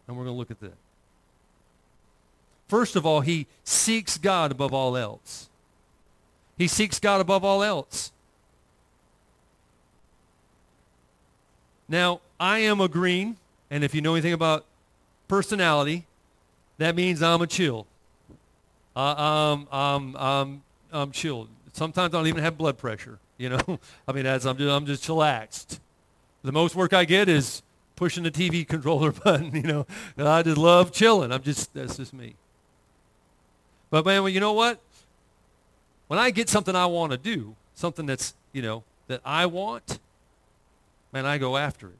And 0.08 0.18
we're 0.18 0.24
going 0.24 0.34
to 0.34 0.40
look 0.40 0.52
at 0.52 0.60
that. 0.62 0.74
First 2.68 2.96
of 2.96 3.06
all, 3.06 3.22
he 3.22 3.46
seeks 3.64 4.18
God 4.18 4.52
above 4.52 4.74
all 4.74 4.98
else. 4.98 5.48
He 6.58 6.68
seeks 6.68 7.00
God 7.00 7.22
above 7.22 7.46
all 7.46 7.64
else. 7.64 8.12
Now, 11.92 12.22
I 12.40 12.60
am 12.60 12.80
a 12.80 12.88
green, 12.88 13.36
and 13.70 13.84
if 13.84 13.94
you 13.94 14.00
know 14.00 14.14
anything 14.14 14.32
about 14.32 14.64
personality, 15.28 16.06
that 16.78 16.96
means 16.96 17.22
I'm 17.22 17.42
a 17.42 17.48
chill. 17.48 17.86
Uh, 18.96 19.00
um, 19.00 19.68
um, 19.70 20.16
um, 20.16 20.64
I'm 20.94 21.12
chill. 21.12 21.50
Sometimes 21.74 22.14
I 22.14 22.18
don't 22.18 22.28
even 22.28 22.44
have 22.44 22.58
blood 22.58 22.78
pressure. 22.78 23.20
You 23.38 23.50
know, 23.50 23.80
I 24.08 24.14
mean, 24.14 24.26
as 24.26 24.46
I'm 24.46 24.56
just, 24.56 24.70
I'm 24.72 24.86
just 24.86 25.04
chillaxed. 25.04 25.80
The 26.44 26.54
most 26.54 26.76
work 26.76 26.94
I 26.94 27.04
get 27.04 27.28
is 27.28 27.62
pushing 27.98 28.24
the 28.24 28.32
TV 28.32 28.66
controller 28.66 29.12
button. 29.24 29.54
You 29.54 29.64
know, 29.64 29.88
and 30.16 30.30
I 30.30 30.44
just 30.44 30.58
love 30.58 30.94
chilling. 30.94 31.34
I'm 31.34 31.44
just 31.44 31.74
that's 31.74 31.98
just 31.98 32.14
me. 32.14 32.36
But 33.90 34.06
man, 34.06 34.22
well, 34.22 34.30
you 34.30 34.40
know 34.40 34.54
what? 34.54 34.80
When 36.08 36.20
I 36.20 36.30
get 36.30 36.48
something 36.48 36.74
I 36.74 36.86
want 36.86 37.12
to 37.12 37.18
do, 37.18 37.58
something 37.76 38.06
that's 38.06 38.34
you 38.54 38.62
know 38.62 38.86
that 39.08 39.20
I 39.26 39.46
want, 39.46 40.00
man, 41.12 41.25
I 41.25 41.38
go 41.38 41.58
after 41.58 41.88
it. 41.88 41.98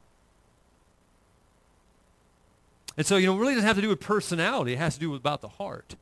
And 2.96 3.06
so, 3.06 3.16
you 3.16 3.26
know, 3.26 3.36
it 3.36 3.40
really 3.40 3.54
doesn't 3.54 3.66
have 3.66 3.76
to 3.76 3.82
do 3.82 3.88
with 3.88 4.00
personality. 4.00 4.74
It 4.74 4.78
has 4.78 4.94
to 4.94 5.00
do 5.00 5.10
with 5.10 5.20
about 5.20 5.40
the 5.40 5.48
heart. 5.48 5.96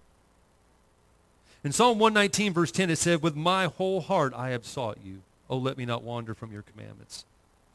In 1.63 1.73
Psalm 1.73 1.99
119, 1.99 2.53
verse 2.53 2.73
10, 2.73 2.91
it 2.91 2.97
said, 2.97 3.23
With 3.23 3.37
my 3.37 3.67
whole 3.67 4.01
heart 4.01 4.33
I 4.35 4.51
have 4.51 4.67
sought 4.67 4.99
you. 5.05 5.21
Oh, 5.49 5.59
let 5.59 5.77
me 5.77 5.85
not 5.85 6.03
wander 6.03 6.35
from 6.35 6.53
your 6.53 6.63
commandments. 6.63 7.25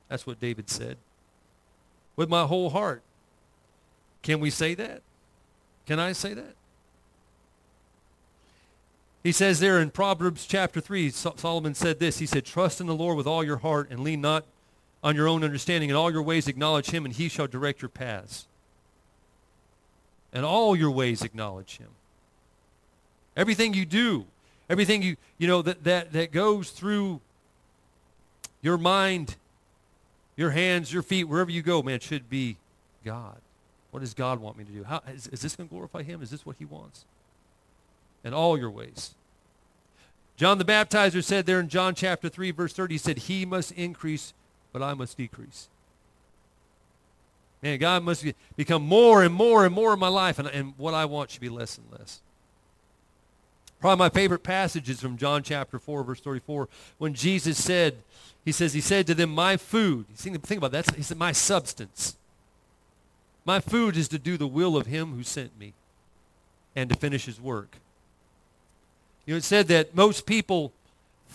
That's 0.09 0.25
what 0.25 0.39
David 0.39 0.69
said. 0.69 0.97
With 2.15 2.29
my 2.29 2.45
whole 2.45 2.71
heart. 2.71 3.01
Can 4.21 4.39
we 4.39 4.49
say 4.49 4.73
that? 4.75 5.01
Can 5.85 5.99
I 5.99 6.13
say 6.13 6.33
that? 6.33 6.55
He 9.23 9.31
says 9.31 9.59
there 9.59 9.79
in 9.79 9.91
Proverbs 9.91 10.45
chapter 10.45 10.79
3, 10.79 11.09
Solomon 11.09 11.73
said 11.73 11.99
this. 11.99 12.19
He 12.19 12.25
said, 12.25 12.45
Trust 12.45 12.79
in 12.79 12.87
the 12.87 12.95
Lord 12.95 13.17
with 13.17 13.27
all 13.27 13.43
your 13.43 13.57
heart 13.57 13.89
and 13.89 14.01
lean 14.01 14.21
not 14.21 14.45
on 15.05 15.15
your 15.15 15.29
own 15.29 15.43
understanding. 15.43 15.89
In 15.89 15.95
all 15.95 16.11
your 16.11 16.23
ways 16.23 16.49
acknowledge 16.49 16.89
him, 16.89 17.05
and 17.05 17.13
he 17.13 17.29
shall 17.29 17.47
direct 17.47 17.81
your 17.81 17.89
paths. 17.89 18.47
In 20.33 20.43
all 20.43 20.75
your 20.75 20.91
ways 20.91 21.21
acknowledge 21.21 21.77
him. 21.77 21.89
Everything 23.37 23.73
you 23.73 23.85
do, 23.85 24.25
everything 24.69 25.01
you, 25.01 25.15
you 25.37 25.47
know, 25.47 25.61
that, 25.61 25.83
that, 25.83 26.11
that 26.13 26.31
goes 26.31 26.71
through 26.71 27.21
your 28.61 28.77
mind, 28.77 29.35
your 30.35 30.49
hands, 30.49 30.91
your 30.91 31.03
feet, 31.03 31.25
wherever 31.25 31.51
you 31.51 31.61
go, 31.61 31.83
man, 31.83 31.99
should 31.99 32.29
be 32.29 32.57
God. 33.05 33.37
What 33.91 33.99
does 33.99 34.13
God 34.13 34.39
want 34.39 34.57
me 34.57 34.65
to 34.65 34.71
do? 34.71 34.83
How, 34.83 35.01
is, 35.07 35.27
is 35.27 35.41
this 35.41 35.55
going 35.55 35.69
to 35.69 35.73
glorify 35.73 36.01
him? 36.03 36.21
Is 36.21 36.31
this 36.31 36.45
what 36.45 36.55
he 36.57 36.65
wants? 36.65 37.05
In 38.23 38.33
all 38.33 38.57
your 38.57 38.71
ways. 38.71 39.13
John 40.35 40.57
the 40.57 40.65
Baptizer 40.65 41.23
said 41.23 41.45
there 41.45 41.59
in 41.59 41.69
John 41.69 41.95
chapter 41.95 42.27
3, 42.27 42.51
verse 42.51 42.73
30, 42.73 42.95
he 42.95 42.97
said, 42.97 43.17
he 43.19 43.45
must 43.45 43.71
increase, 43.71 44.33
but 44.75 44.83
I 44.83 44.93
must 44.93 45.15
decrease. 45.15 45.69
Man, 47.63 47.79
God 47.79 48.03
must 48.03 48.25
become 48.57 48.81
more 48.81 49.23
and 49.23 49.33
more 49.33 49.63
and 49.63 49.73
more 49.73 49.93
in 49.93 49.99
my 49.99 50.09
life, 50.09 50.37
and, 50.37 50.49
and 50.49 50.73
what 50.75 50.93
I 50.93 51.05
want 51.05 51.31
should 51.31 51.39
be 51.39 51.47
less 51.47 51.77
and 51.77 51.87
less. 51.97 52.19
Probably 53.79 53.97
my 53.97 54.09
favorite 54.09 54.43
passage 54.43 54.89
is 54.89 54.99
from 54.99 55.15
John 55.15 55.43
chapter 55.43 55.79
4, 55.79 56.03
verse 56.03 56.19
34, 56.19 56.67
when 56.97 57.13
Jesus 57.13 57.57
said, 57.57 57.95
he 58.43 58.51
says, 58.51 58.73
he 58.73 58.81
said 58.81 59.07
to 59.07 59.13
them, 59.15 59.29
my 59.29 59.55
food, 59.55 60.07
think 60.13 60.57
about 60.57 60.73
that, 60.73 60.93
he 60.93 61.03
said, 61.03 61.15
my 61.15 61.31
substance. 61.31 62.17
My 63.45 63.61
food 63.61 63.95
is 63.95 64.09
to 64.09 64.19
do 64.19 64.35
the 64.35 64.45
will 64.45 64.75
of 64.75 64.87
him 64.87 65.13
who 65.13 65.23
sent 65.23 65.57
me 65.57 65.71
and 66.75 66.89
to 66.89 66.97
finish 66.97 67.23
his 67.23 67.39
work. 67.39 67.77
You 69.25 69.35
know, 69.35 69.37
it 69.37 69.45
said 69.45 69.69
that 69.69 69.95
most 69.95 70.25
people 70.25 70.73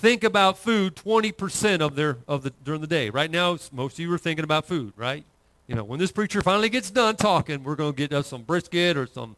think 0.01 0.25
about 0.25 0.59
food 0.59 0.97
20% 0.97 1.81
of 1.81 1.95
their 1.95 2.19
of 2.27 2.43
the 2.43 2.53
during 2.65 2.81
the 2.81 2.87
day. 2.87 3.11
Right 3.11 3.31
now, 3.31 3.59
most 3.73 3.95
of 3.95 3.99
you 4.01 4.13
are 4.13 4.19
thinking 4.19 4.45
about 4.45 4.67
food, 4.67 4.93
right? 4.97 5.25
You 5.67 5.77
know, 5.77 5.85
when 5.85 6.01
this 6.01 6.11
preacher 6.11 6.43
finally 6.43 6.69
gets 6.69 6.91
done 6.91 7.17
talking, 7.17 7.63
we're 7.63 7.77
going 7.77 7.93
to 7.93 7.97
get 7.97 8.13
us 8.13 8.27
some 8.27 8.43
brisket 8.43 8.97
or 8.97 9.07
some 9.07 9.37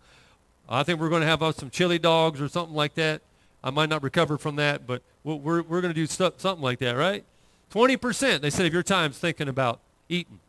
I 0.68 0.82
think 0.82 1.00
we're 1.00 1.10
going 1.10 1.20
to 1.20 1.26
have 1.26 1.42
us 1.42 1.56
some 1.56 1.70
chili 1.70 1.98
dogs 1.98 2.40
or 2.40 2.48
something 2.48 2.74
like 2.74 2.94
that. 2.94 3.20
I 3.62 3.70
might 3.70 3.88
not 3.88 4.02
recover 4.02 4.38
from 4.38 4.56
that, 4.56 4.86
but 4.86 5.02
we're, 5.22 5.62
we're 5.62 5.80
going 5.80 5.92
to 5.92 5.94
do 5.94 6.06
something 6.06 6.60
like 6.60 6.78
that, 6.78 6.92
right? 6.92 7.24
20%, 7.72 8.40
they 8.40 8.50
said, 8.50 8.66
of 8.66 8.72
your 8.72 8.82
time's 8.82 9.18
thinking 9.18 9.48
about 9.48 9.80
eating. 10.08 10.40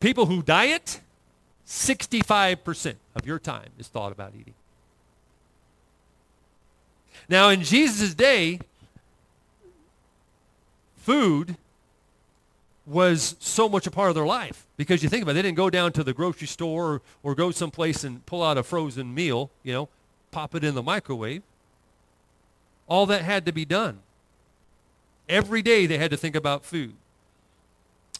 People 0.00 0.26
who 0.26 0.42
diet, 0.42 1.00
65% 1.66 2.94
of 3.14 3.26
your 3.26 3.38
time 3.38 3.68
is 3.78 3.88
thought 3.88 4.12
about 4.12 4.32
eating. 4.38 4.54
Now, 7.28 7.48
in 7.48 7.62
Jesus' 7.62 8.14
day, 8.14 8.60
food 11.06 11.56
was 12.84 13.36
so 13.38 13.68
much 13.68 13.86
a 13.86 13.90
part 13.92 14.08
of 14.08 14.16
their 14.16 14.26
life. 14.26 14.66
Because 14.76 15.04
you 15.04 15.08
think 15.08 15.22
about 15.22 15.32
it, 15.32 15.34
they 15.34 15.42
didn't 15.42 15.56
go 15.56 15.70
down 15.70 15.92
to 15.92 16.02
the 16.02 16.12
grocery 16.12 16.48
store 16.48 16.94
or, 16.94 17.02
or 17.22 17.34
go 17.36 17.52
someplace 17.52 18.02
and 18.02 18.26
pull 18.26 18.42
out 18.42 18.58
a 18.58 18.64
frozen 18.64 19.14
meal, 19.14 19.50
you 19.62 19.72
know, 19.72 19.88
pop 20.32 20.56
it 20.56 20.64
in 20.64 20.74
the 20.74 20.82
microwave. 20.82 21.42
All 22.88 23.06
that 23.06 23.22
had 23.22 23.46
to 23.46 23.52
be 23.52 23.64
done. 23.64 24.00
Every 25.28 25.62
day 25.62 25.86
they 25.86 25.96
had 25.96 26.10
to 26.10 26.16
think 26.16 26.34
about 26.34 26.64
food. 26.64 26.94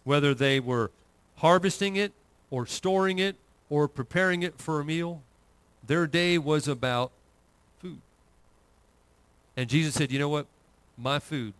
Whether 0.04 0.32
they 0.32 0.60
were 0.60 0.92
harvesting 1.38 1.96
it 1.96 2.12
or 2.50 2.66
storing 2.66 3.18
it 3.18 3.34
or 3.68 3.88
preparing 3.88 4.44
it 4.44 4.58
for 4.58 4.78
a 4.78 4.84
meal, 4.84 5.22
their 5.84 6.06
day 6.06 6.38
was 6.38 6.68
about 6.68 7.10
food. 7.80 7.98
And 9.56 9.68
Jesus 9.68 9.94
said, 9.94 10.12
you 10.12 10.20
know 10.20 10.28
what? 10.28 10.46
My 10.96 11.18
food 11.18 11.52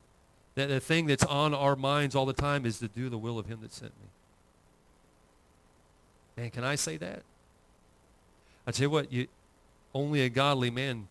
that 0.56 0.68
the 0.68 0.80
thing 0.80 1.06
that's 1.06 1.24
on 1.24 1.54
our 1.54 1.76
minds 1.76 2.16
all 2.16 2.26
the 2.26 2.32
time 2.32 2.66
is 2.66 2.78
to 2.80 2.88
do 2.88 3.08
the 3.08 3.18
will 3.18 3.38
of 3.38 3.46
him 3.46 3.60
that 3.62 3.72
sent 3.72 3.92
me. 4.00 4.08
Man, 6.36 6.50
can 6.50 6.64
I 6.64 6.74
say 6.74 6.96
that? 6.96 7.22
I 8.66 8.72
tell 8.72 8.84
you 8.84 8.90
what, 8.90 9.12
you, 9.12 9.28
only 9.94 10.22
a 10.22 10.28
godly 10.28 10.70
man, 10.70 11.08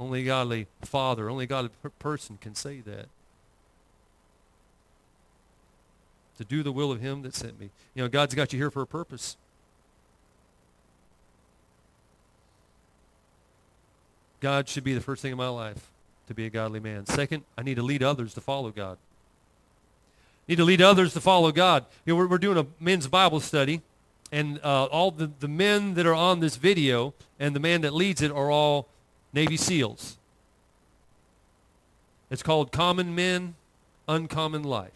only 0.00 0.22
a 0.22 0.24
godly 0.24 0.66
father, 0.82 1.30
only 1.30 1.44
a 1.44 1.46
godly 1.46 1.70
per- 1.82 1.90
person 1.90 2.38
can 2.40 2.54
say 2.54 2.80
that. 2.80 3.06
To 6.38 6.44
do 6.44 6.62
the 6.62 6.72
will 6.72 6.90
of 6.90 7.00
him 7.00 7.22
that 7.22 7.34
sent 7.34 7.60
me. 7.60 7.70
You 7.94 8.02
know, 8.02 8.08
God's 8.08 8.34
got 8.34 8.52
you 8.52 8.58
here 8.58 8.70
for 8.70 8.82
a 8.82 8.86
purpose. 8.86 9.36
God 14.40 14.68
should 14.68 14.84
be 14.84 14.94
the 14.94 15.00
first 15.00 15.20
thing 15.20 15.32
in 15.32 15.38
my 15.38 15.48
life 15.48 15.90
to 16.28 16.34
be 16.34 16.46
a 16.46 16.50
godly 16.50 16.78
man. 16.78 17.06
Second, 17.06 17.42
I 17.56 17.62
need 17.62 17.76
to 17.76 17.82
lead 17.82 18.02
others 18.02 18.34
to 18.34 18.40
follow 18.40 18.70
God. 18.70 18.98
need 20.46 20.56
to 20.56 20.64
lead 20.64 20.82
others 20.82 21.14
to 21.14 21.20
follow 21.20 21.50
God. 21.50 21.86
You 22.04 22.12
know, 22.12 22.18
we're, 22.18 22.28
we're 22.28 22.38
doing 22.38 22.58
a 22.58 22.66
men's 22.78 23.08
Bible 23.08 23.40
study, 23.40 23.80
and 24.30 24.60
uh, 24.62 24.84
all 24.84 25.10
the, 25.10 25.30
the 25.40 25.48
men 25.48 25.94
that 25.94 26.06
are 26.06 26.14
on 26.14 26.40
this 26.40 26.56
video 26.56 27.14
and 27.40 27.56
the 27.56 27.60
man 27.60 27.80
that 27.80 27.94
leads 27.94 28.20
it 28.20 28.30
are 28.30 28.50
all 28.50 28.88
Navy 29.32 29.56
SEALs. 29.56 30.18
It's 32.30 32.42
called 32.42 32.72
Common 32.72 33.14
Men, 33.14 33.54
Uncommon 34.06 34.62
Life. 34.62 34.92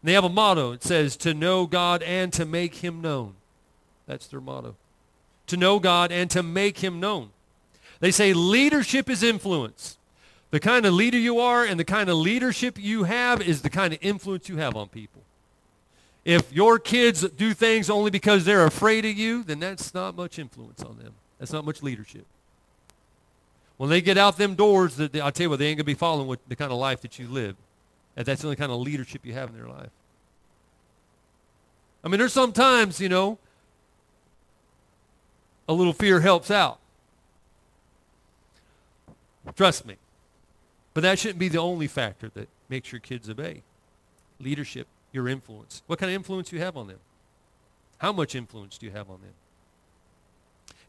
And 0.00 0.08
they 0.08 0.14
have 0.14 0.24
a 0.24 0.28
motto. 0.28 0.72
It 0.72 0.82
says, 0.82 1.16
to 1.18 1.34
know 1.34 1.66
God 1.66 2.02
and 2.02 2.32
to 2.32 2.44
make 2.44 2.76
him 2.76 3.00
known. 3.00 3.34
That's 4.08 4.26
their 4.26 4.40
motto. 4.40 4.74
To 5.46 5.56
know 5.56 5.78
God 5.78 6.10
and 6.10 6.28
to 6.32 6.42
make 6.42 6.78
him 6.78 6.98
known. 6.98 7.30
They 8.02 8.10
say 8.10 8.32
leadership 8.32 9.08
is 9.08 9.22
influence. 9.22 9.96
The 10.50 10.58
kind 10.58 10.86
of 10.86 10.92
leader 10.92 11.16
you 11.16 11.38
are 11.38 11.64
and 11.64 11.78
the 11.78 11.84
kind 11.84 12.10
of 12.10 12.16
leadership 12.16 12.76
you 12.76 13.04
have 13.04 13.40
is 13.40 13.62
the 13.62 13.70
kind 13.70 13.94
of 13.94 14.00
influence 14.02 14.48
you 14.48 14.56
have 14.56 14.74
on 14.74 14.88
people. 14.88 15.22
If 16.24 16.52
your 16.52 16.80
kids 16.80 17.22
do 17.28 17.54
things 17.54 17.88
only 17.88 18.10
because 18.10 18.44
they're 18.44 18.66
afraid 18.66 19.04
of 19.04 19.16
you, 19.16 19.44
then 19.44 19.60
that's 19.60 19.94
not 19.94 20.16
much 20.16 20.40
influence 20.40 20.82
on 20.82 20.98
them. 20.98 21.14
That's 21.38 21.52
not 21.52 21.64
much 21.64 21.80
leadership. 21.80 22.26
When 23.76 23.88
they 23.88 24.00
get 24.00 24.18
out 24.18 24.36
them 24.36 24.56
doors, 24.56 25.00
I'll 25.00 25.30
tell 25.30 25.44
you 25.44 25.50
what, 25.50 25.60
they 25.60 25.66
ain't 25.66 25.76
going 25.76 25.84
to 25.84 25.84
be 25.84 25.94
following 25.94 26.36
the 26.48 26.56
kind 26.56 26.72
of 26.72 26.78
life 26.78 27.02
that 27.02 27.20
you 27.20 27.28
live. 27.28 27.54
That's 28.16 28.42
the 28.42 28.48
only 28.48 28.56
kind 28.56 28.72
of 28.72 28.80
leadership 28.80 29.24
you 29.24 29.32
have 29.34 29.50
in 29.50 29.56
their 29.56 29.68
life. 29.68 29.90
I 32.02 32.08
mean, 32.08 32.18
there's 32.18 32.32
sometimes, 32.32 32.98
you 32.98 33.08
know, 33.08 33.38
a 35.68 35.72
little 35.72 35.92
fear 35.92 36.18
helps 36.18 36.50
out. 36.50 36.80
Trust 39.56 39.86
me. 39.86 39.96
But 40.94 41.02
that 41.02 41.18
shouldn't 41.18 41.38
be 41.38 41.48
the 41.48 41.58
only 41.58 41.86
factor 41.86 42.30
that 42.34 42.48
makes 42.68 42.92
your 42.92 43.00
kids 43.00 43.28
obey. 43.28 43.62
Leadership, 44.38 44.86
your 45.12 45.28
influence. 45.28 45.82
What 45.86 45.98
kind 45.98 46.10
of 46.10 46.16
influence 46.16 46.50
do 46.50 46.56
you 46.56 46.62
have 46.62 46.76
on 46.76 46.88
them? 46.88 46.98
How 47.98 48.12
much 48.12 48.34
influence 48.34 48.78
do 48.78 48.86
you 48.86 48.92
have 48.92 49.08
on 49.08 49.20
them? 49.20 49.32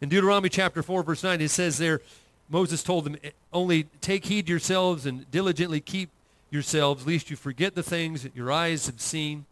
In 0.02 0.10
Deuteronomy 0.10 0.50
chapter 0.50 0.84
4, 0.84 1.04
verse 1.04 1.24
9, 1.24 1.40
it 1.40 1.50
says 1.50 1.78
there, 1.78 2.02
Moses 2.50 2.84
told 2.84 3.06
them, 3.06 3.16
eh, 3.24 3.30
only 3.54 3.84
take 4.02 4.26
heed 4.26 4.50
yourselves 4.50 5.06
and 5.06 5.30
diligently 5.32 5.80
keep 5.80 6.10
yourselves, 6.50 7.08
lest 7.08 7.30
you 7.30 7.36
forget 7.36 7.76
the 7.76 7.84
things 7.84 8.24
that 8.24 8.36
your 8.36 8.52
eyes 8.52 8.88
have 8.88 9.00
seen, 9.00 9.46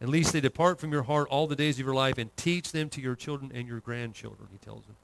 and 0.00 0.10
lest 0.10 0.32
they 0.32 0.40
depart 0.40 0.80
from 0.80 0.90
your 0.90 1.02
heart 1.02 1.28
all 1.28 1.46
the 1.46 1.56
days 1.56 1.78
of 1.78 1.84
your 1.84 1.94
life, 1.94 2.16
and 2.16 2.34
teach 2.36 2.72
them 2.72 2.88
to 2.90 3.00
your 3.00 3.14
children 3.14 3.52
and 3.54 3.68
your 3.68 3.80
grandchildren, 3.80 4.48
he 4.50 4.58
tells 4.58 4.84
them. 4.84 4.96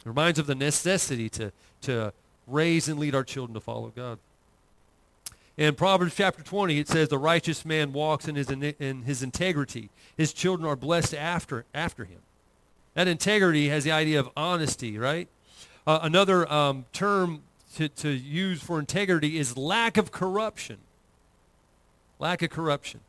It 0.00 0.08
reminds 0.08 0.38
of 0.38 0.46
the 0.46 0.54
necessity 0.54 1.28
to, 1.30 1.52
to 1.82 2.12
raise 2.46 2.88
and 2.88 2.98
lead 2.98 3.14
our 3.14 3.24
children 3.24 3.54
to 3.54 3.60
follow 3.60 3.92
God. 3.94 4.18
In 5.56 5.74
Proverbs 5.74 6.14
chapter 6.14 6.42
20, 6.42 6.78
it 6.78 6.88
says, 6.88 7.08
the 7.08 7.18
righteous 7.18 7.66
man 7.66 7.92
walks 7.92 8.26
in 8.26 8.34
his, 8.34 8.50
in 8.50 9.02
his 9.02 9.22
integrity. 9.22 9.90
His 10.16 10.32
children 10.32 10.66
are 10.66 10.76
blessed 10.76 11.14
after, 11.14 11.66
after 11.74 12.04
him. 12.04 12.20
That 12.94 13.08
integrity 13.08 13.68
has 13.68 13.84
the 13.84 13.92
idea 13.92 14.18
of 14.18 14.30
honesty, 14.36 14.96
right? 14.96 15.28
Uh, 15.86 16.00
another 16.02 16.50
um, 16.50 16.86
term 16.92 17.42
to, 17.76 17.88
to 17.88 18.08
use 18.08 18.62
for 18.62 18.78
integrity 18.78 19.38
is 19.38 19.56
lack 19.56 19.96
of 19.96 20.10
corruption. 20.10 20.78
Lack 22.18 22.42
of 22.42 22.50
corruption. 22.50 23.00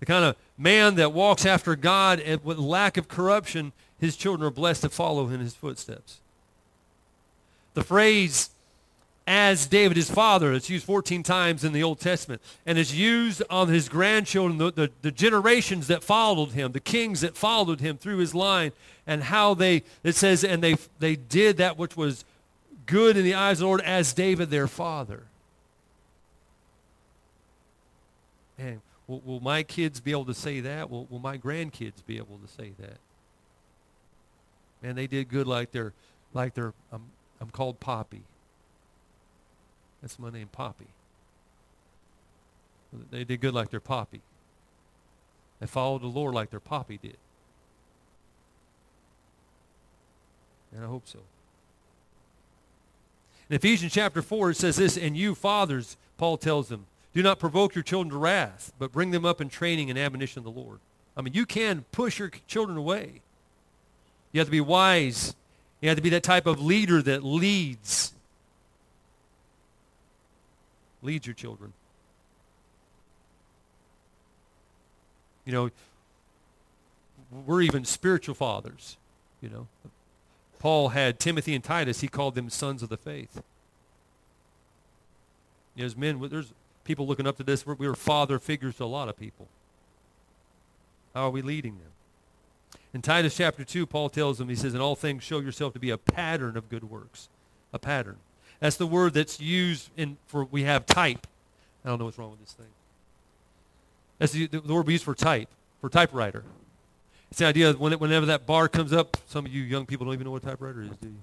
The 0.00 0.06
kind 0.06 0.24
of 0.24 0.36
man 0.58 0.96
that 0.96 1.12
walks 1.12 1.46
after 1.46 1.76
God 1.76 2.22
with 2.42 2.58
lack 2.58 2.96
of 2.96 3.08
corruption, 3.08 3.72
his 4.02 4.16
children 4.16 4.44
are 4.44 4.50
blessed 4.50 4.82
to 4.82 4.88
follow 4.88 5.28
in 5.28 5.38
his 5.38 5.54
footsteps. 5.54 6.18
The 7.74 7.84
phrase, 7.84 8.50
as 9.28 9.66
David 9.66 9.96
his 9.96 10.10
father, 10.10 10.52
it's 10.52 10.68
used 10.68 10.84
14 10.84 11.22
times 11.22 11.62
in 11.62 11.72
the 11.72 11.84
Old 11.84 12.00
Testament, 12.00 12.42
and 12.66 12.78
it's 12.78 12.92
used 12.92 13.44
on 13.48 13.68
his 13.68 13.88
grandchildren, 13.88 14.58
the, 14.58 14.72
the, 14.72 14.90
the 15.02 15.12
generations 15.12 15.86
that 15.86 16.02
followed 16.02 16.50
him, 16.50 16.72
the 16.72 16.80
kings 16.80 17.20
that 17.20 17.36
followed 17.36 17.78
him 17.78 17.96
through 17.96 18.16
his 18.16 18.34
line, 18.34 18.72
and 19.06 19.22
how 19.22 19.54
they, 19.54 19.84
it 20.02 20.16
says, 20.16 20.42
and 20.42 20.64
they, 20.64 20.74
they 20.98 21.14
did 21.14 21.58
that 21.58 21.78
which 21.78 21.96
was 21.96 22.24
good 22.86 23.16
in 23.16 23.22
the 23.22 23.34
eyes 23.34 23.58
of 23.58 23.60
the 23.60 23.66
Lord 23.66 23.82
as 23.82 24.12
David 24.12 24.50
their 24.50 24.66
father. 24.66 25.22
And 28.58 28.80
will, 29.06 29.22
will 29.24 29.40
my 29.40 29.62
kids 29.62 30.00
be 30.00 30.10
able 30.10 30.24
to 30.24 30.34
say 30.34 30.58
that? 30.58 30.90
Will, 30.90 31.06
will 31.08 31.20
my 31.20 31.38
grandkids 31.38 32.04
be 32.04 32.16
able 32.16 32.40
to 32.44 32.48
say 32.48 32.72
that? 32.80 32.98
Man, 34.82 34.96
they 34.96 35.06
did 35.06 35.28
good 35.28 35.46
like 35.46 35.70
they're, 35.70 35.92
like 36.34 36.54
they're, 36.54 36.72
um, 36.92 37.02
I'm 37.40 37.50
called 37.50 37.80
Poppy. 37.80 38.22
That's 40.00 40.18
my 40.18 40.30
name, 40.30 40.48
Poppy. 40.50 40.88
They 43.10 43.24
did 43.24 43.40
good 43.40 43.54
like 43.54 43.70
their 43.70 43.80
Poppy. 43.80 44.20
They 45.60 45.66
followed 45.66 46.02
the 46.02 46.08
Lord 46.08 46.34
like 46.34 46.50
their 46.50 46.60
Poppy 46.60 46.98
did. 46.98 47.16
And 50.74 50.84
I 50.84 50.88
hope 50.88 51.06
so. 51.06 51.20
In 53.48 53.56
Ephesians 53.56 53.92
chapter 53.92 54.22
4, 54.22 54.50
it 54.50 54.56
says 54.56 54.76
this, 54.76 54.96
And 54.96 55.16
you, 55.16 55.34
fathers, 55.34 55.96
Paul 56.16 56.36
tells 56.38 56.68
them, 56.68 56.86
do 57.14 57.22
not 57.22 57.38
provoke 57.38 57.74
your 57.74 57.84
children 57.84 58.10
to 58.10 58.16
wrath, 58.16 58.72
but 58.78 58.92
bring 58.92 59.10
them 59.10 59.24
up 59.24 59.40
in 59.40 59.48
training 59.48 59.90
and 59.90 59.98
admonition 59.98 60.38
of 60.38 60.44
the 60.44 60.60
Lord. 60.60 60.78
I 61.16 61.20
mean, 61.20 61.34
you 61.34 61.44
can 61.44 61.84
push 61.92 62.18
your 62.18 62.30
children 62.46 62.78
away. 62.78 63.20
You 64.32 64.40
have 64.40 64.48
to 64.48 64.52
be 64.52 64.60
wise. 64.60 65.34
You 65.80 65.88
have 65.88 65.96
to 65.96 66.02
be 66.02 66.10
that 66.10 66.22
type 66.22 66.46
of 66.46 66.60
leader 66.60 67.02
that 67.02 67.22
leads. 67.22 68.12
Leads 71.02 71.26
your 71.26 71.34
children. 71.34 71.72
You 75.44 75.52
know, 75.52 75.70
we're 77.46 77.62
even 77.62 77.84
spiritual 77.84 78.34
fathers, 78.34 78.96
you 79.40 79.48
know. 79.48 79.66
Paul 80.60 80.90
had 80.90 81.18
Timothy 81.18 81.54
and 81.56 81.64
Titus. 81.64 82.00
He 82.00 82.08
called 82.08 82.36
them 82.36 82.48
sons 82.48 82.84
of 82.84 82.88
the 82.88 82.96
faith. 82.96 83.42
As 85.76 85.96
men, 85.96 86.20
there's 86.28 86.52
people 86.84 87.06
looking 87.06 87.26
up 87.26 87.36
to 87.38 87.42
this. 87.42 87.66
We 87.66 87.86
are 87.88 87.94
father 87.94 88.38
figures 88.38 88.76
to 88.76 88.84
a 88.84 88.86
lot 88.86 89.08
of 89.08 89.16
people. 89.16 89.48
How 91.14 91.22
are 91.26 91.30
we 91.30 91.42
leading 91.42 91.78
them? 91.78 91.90
In 92.94 93.00
Titus 93.00 93.36
chapter 93.36 93.64
2, 93.64 93.86
Paul 93.86 94.10
tells 94.10 94.38
them, 94.38 94.48
he 94.48 94.54
says, 94.54 94.74
in 94.74 94.80
all 94.80 94.94
things 94.94 95.22
show 95.22 95.40
yourself 95.40 95.72
to 95.72 95.78
be 95.78 95.90
a 95.90 95.98
pattern 95.98 96.56
of 96.56 96.68
good 96.68 96.84
works. 96.84 97.28
A 97.72 97.78
pattern. 97.78 98.16
That's 98.60 98.76
the 98.76 98.86
word 98.86 99.14
that's 99.14 99.40
used 99.40 99.90
in, 99.96 100.18
for, 100.26 100.44
we 100.44 100.64
have 100.64 100.84
type. 100.86 101.26
I 101.84 101.88
don't 101.88 101.98
know 101.98 102.04
what's 102.04 102.18
wrong 102.18 102.30
with 102.30 102.40
this 102.40 102.52
thing. 102.52 102.66
That's 104.18 104.32
the, 104.32 104.46
the, 104.46 104.60
the 104.60 104.74
word 104.74 104.86
we 104.86 104.92
use 104.92 105.02
for 105.02 105.14
type, 105.14 105.48
for 105.80 105.88
typewriter. 105.88 106.44
It's 107.30 107.38
the 107.38 107.46
idea 107.46 107.68
that 107.72 107.80
when 107.80 107.94
it, 107.94 108.00
whenever 108.00 108.26
that 108.26 108.46
bar 108.46 108.68
comes 108.68 108.92
up, 108.92 109.16
some 109.26 109.46
of 109.46 109.52
you 109.52 109.62
young 109.62 109.86
people 109.86 110.04
don't 110.04 110.14
even 110.14 110.26
know 110.26 110.32
what 110.32 110.42
a 110.42 110.46
typewriter 110.46 110.82
is, 110.82 110.90
do 111.00 111.08
you? 111.08 111.16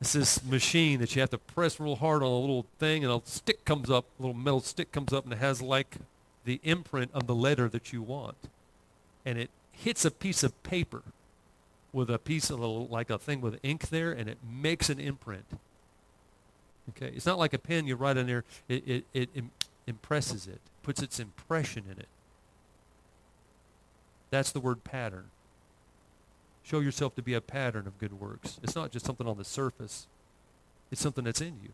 It's 0.00 0.12
this 0.12 0.44
machine 0.44 1.00
that 1.00 1.14
you 1.14 1.20
have 1.20 1.30
to 1.30 1.38
press 1.38 1.80
real 1.80 1.96
hard 1.96 2.22
on 2.22 2.28
a 2.28 2.38
little 2.38 2.66
thing, 2.78 3.04
and 3.04 3.12
a 3.12 3.20
stick 3.24 3.64
comes 3.64 3.90
up, 3.90 4.04
a 4.18 4.22
little 4.22 4.36
metal 4.36 4.60
stick 4.60 4.92
comes 4.92 5.12
up, 5.12 5.24
and 5.24 5.32
it 5.32 5.38
has 5.38 5.60
like 5.60 5.96
the 6.44 6.60
imprint 6.62 7.10
of 7.12 7.26
the 7.26 7.34
letter 7.34 7.68
that 7.68 7.92
you 7.92 8.02
want. 8.02 8.36
And 9.26 9.38
it 9.38 9.50
hits 9.80 10.04
a 10.04 10.10
piece 10.10 10.42
of 10.42 10.62
paper 10.62 11.02
with 11.92 12.10
a 12.10 12.18
piece 12.18 12.50
of 12.50 12.60
like 12.60 13.10
a 13.10 13.18
thing 13.18 13.40
with 13.40 13.58
ink 13.62 13.88
there, 13.88 14.12
and 14.12 14.28
it 14.28 14.38
makes 14.48 14.90
an 14.90 15.00
imprint. 15.00 15.46
Okay, 16.90 17.12
it's 17.14 17.26
not 17.26 17.38
like 17.38 17.52
a 17.52 17.58
pen 17.58 17.86
you 17.86 17.96
write 17.96 18.16
in 18.16 18.26
there. 18.26 18.44
It, 18.68 18.86
it, 18.86 19.04
it 19.12 19.30
Im- 19.34 19.50
impresses 19.86 20.46
it, 20.46 20.60
puts 20.82 21.02
its 21.02 21.18
impression 21.18 21.84
in 21.90 21.98
it. 21.98 22.08
That's 24.30 24.52
the 24.52 24.60
word 24.60 24.84
pattern. 24.84 25.30
Show 26.62 26.80
yourself 26.80 27.16
to 27.16 27.22
be 27.22 27.34
a 27.34 27.40
pattern 27.40 27.86
of 27.86 27.98
good 27.98 28.20
works. 28.20 28.60
It's 28.62 28.76
not 28.76 28.92
just 28.92 29.04
something 29.06 29.26
on 29.26 29.38
the 29.38 29.44
surface. 29.44 30.06
It's 30.92 31.00
something 31.00 31.24
that's 31.24 31.40
in 31.40 31.58
you. 31.62 31.70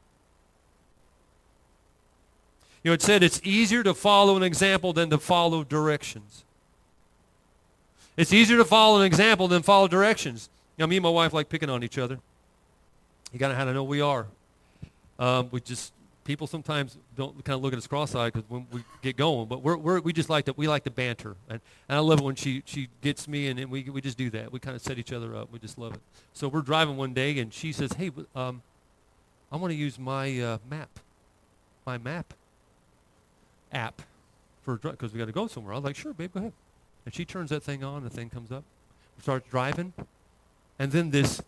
You 2.83 2.91
know, 2.91 2.93
it 2.93 3.03
said 3.03 3.23
it's 3.23 3.41
easier 3.43 3.83
to 3.83 3.95
follow 3.95 4.37
an 4.37 4.43
example 4.43 4.93
than 4.93 5.11
to 5.11 5.19
follow 5.19 5.65
directions. 5.65 6.45
It's 8.17 8.33
easier 8.33 8.57
to 8.57 8.65
follow 8.65 9.01
an 9.01 9.07
example 9.07 9.49
than 9.49 9.63
follow 9.63 9.89
directions. 9.89 10.49
You 10.77 10.83
know, 10.83 10.87
me 10.87 10.97
and 10.97 11.03
my 11.03 11.11
wife 11.11 11.33
like 11.33 11.49
picking 11.49 11.71
on 11.71 11.83
each 11.83 11.99
other. 11.99 12.19
You 13.33 13.39
got 13.39 13.49
to 13.49 13.55
have 13.55 13.69
to 13.69 13.75
know 13.75 13.85
we 13.85 14.01
are. 14.01 14.27
Um, 15.19 15.49
we 15.51 15.61
just 15.61 15.93
people 16.25 16.47
sometimes 16.47 16.99
don't 17.17 17.33
kind 17.45 17.55
of 17.55 17.63
look 17.63 17.73
at 17.73 17.79
us 17.79 17.87
cross-eyed 17.87 18.33
because 18.33 18.51
when 18.51 18.67
we 18.73 18.83
get 19.01 19.17
going, 19.17 19.47
but 19.47 19.63
we're, 19.63 19.77
we're, 19.77 20.01
we 20.01 20.13
just 20.13 20.29
like 20.29 20.45
to 20.47 20.55
we 20.57 20.69
like 20.69 20.85
to 20.85 20.91
banter, 20.91 21.37
and, 21.49 21.61
and 21.89 21.97
I 21.97 22.01
love 22.01 22.21
it 22.21 22.25
when 22.25 22.35
she 22.35 22.63
she 22.67 22.89
gets 23.01 23.29
me, 23.29 23.49
and, 23.49 23.59
and 23.59 23.71
we 23.71 23.85
we 23.85 24.01
just 24.01 24.19
do 24.19 24.29
that. 24.31 24.53
We 24.53 24.59
kind 24.59 24.77
of 24.77 24.83
set 24.83 24.99
each 24.99 25.13
other 25.13 25.35
up. 25.35 25.51
We 25.53 25.59
just 25.59 25.79
love 25.79 25.95
it. 25.95 26.01
So 26.35 26.49
we're 26.49 26.63
driving 26.63 26.97
one 26.97 27.15
day, 27.15 27.39
and 27.39 27.53
she 27.53 27.73
says, 27.73 27.93
"Hey, 27.93 28.11
um, 28.35 28.63
I 29.51 29.57
want 29.57 29.71
to 29.71 29.77
use 29.77 29.99
my 29.99 30.39
uh, 30.41 30.59
map, 30.69 30.91
my 31.87 31.97
map 31.97 32.35
app 33.73 34.03
for 34.63 34.77
because 34.77 35.13
we 35.13 35.19
got 35.19 35.27
to 35.27 35.33
go 35.33 35.47
somewhere." 35.47 35.73
I 35.73 35.77
was 35.77 35.85
like, 35.85 35.97
"Sure, 35.97 36.13
babe, 36.13 36.33
go 36.35 36.41
ahead." 36.41 36.53
And 37.07 37.15
she 37.15 37.25
turns 37.25 37.51
that 37.51 37.63
thing 37.63 37.85
on, 37.85 38.03
the 38.03 38.11
thing 38.11 38.29
comes 38.29 38.51
up, 38.53 38.65
starts 39.23 39.49
driving, 39.49 39.95
and 40.79 40.91
then 40.93 41.11
this 41.11 41.41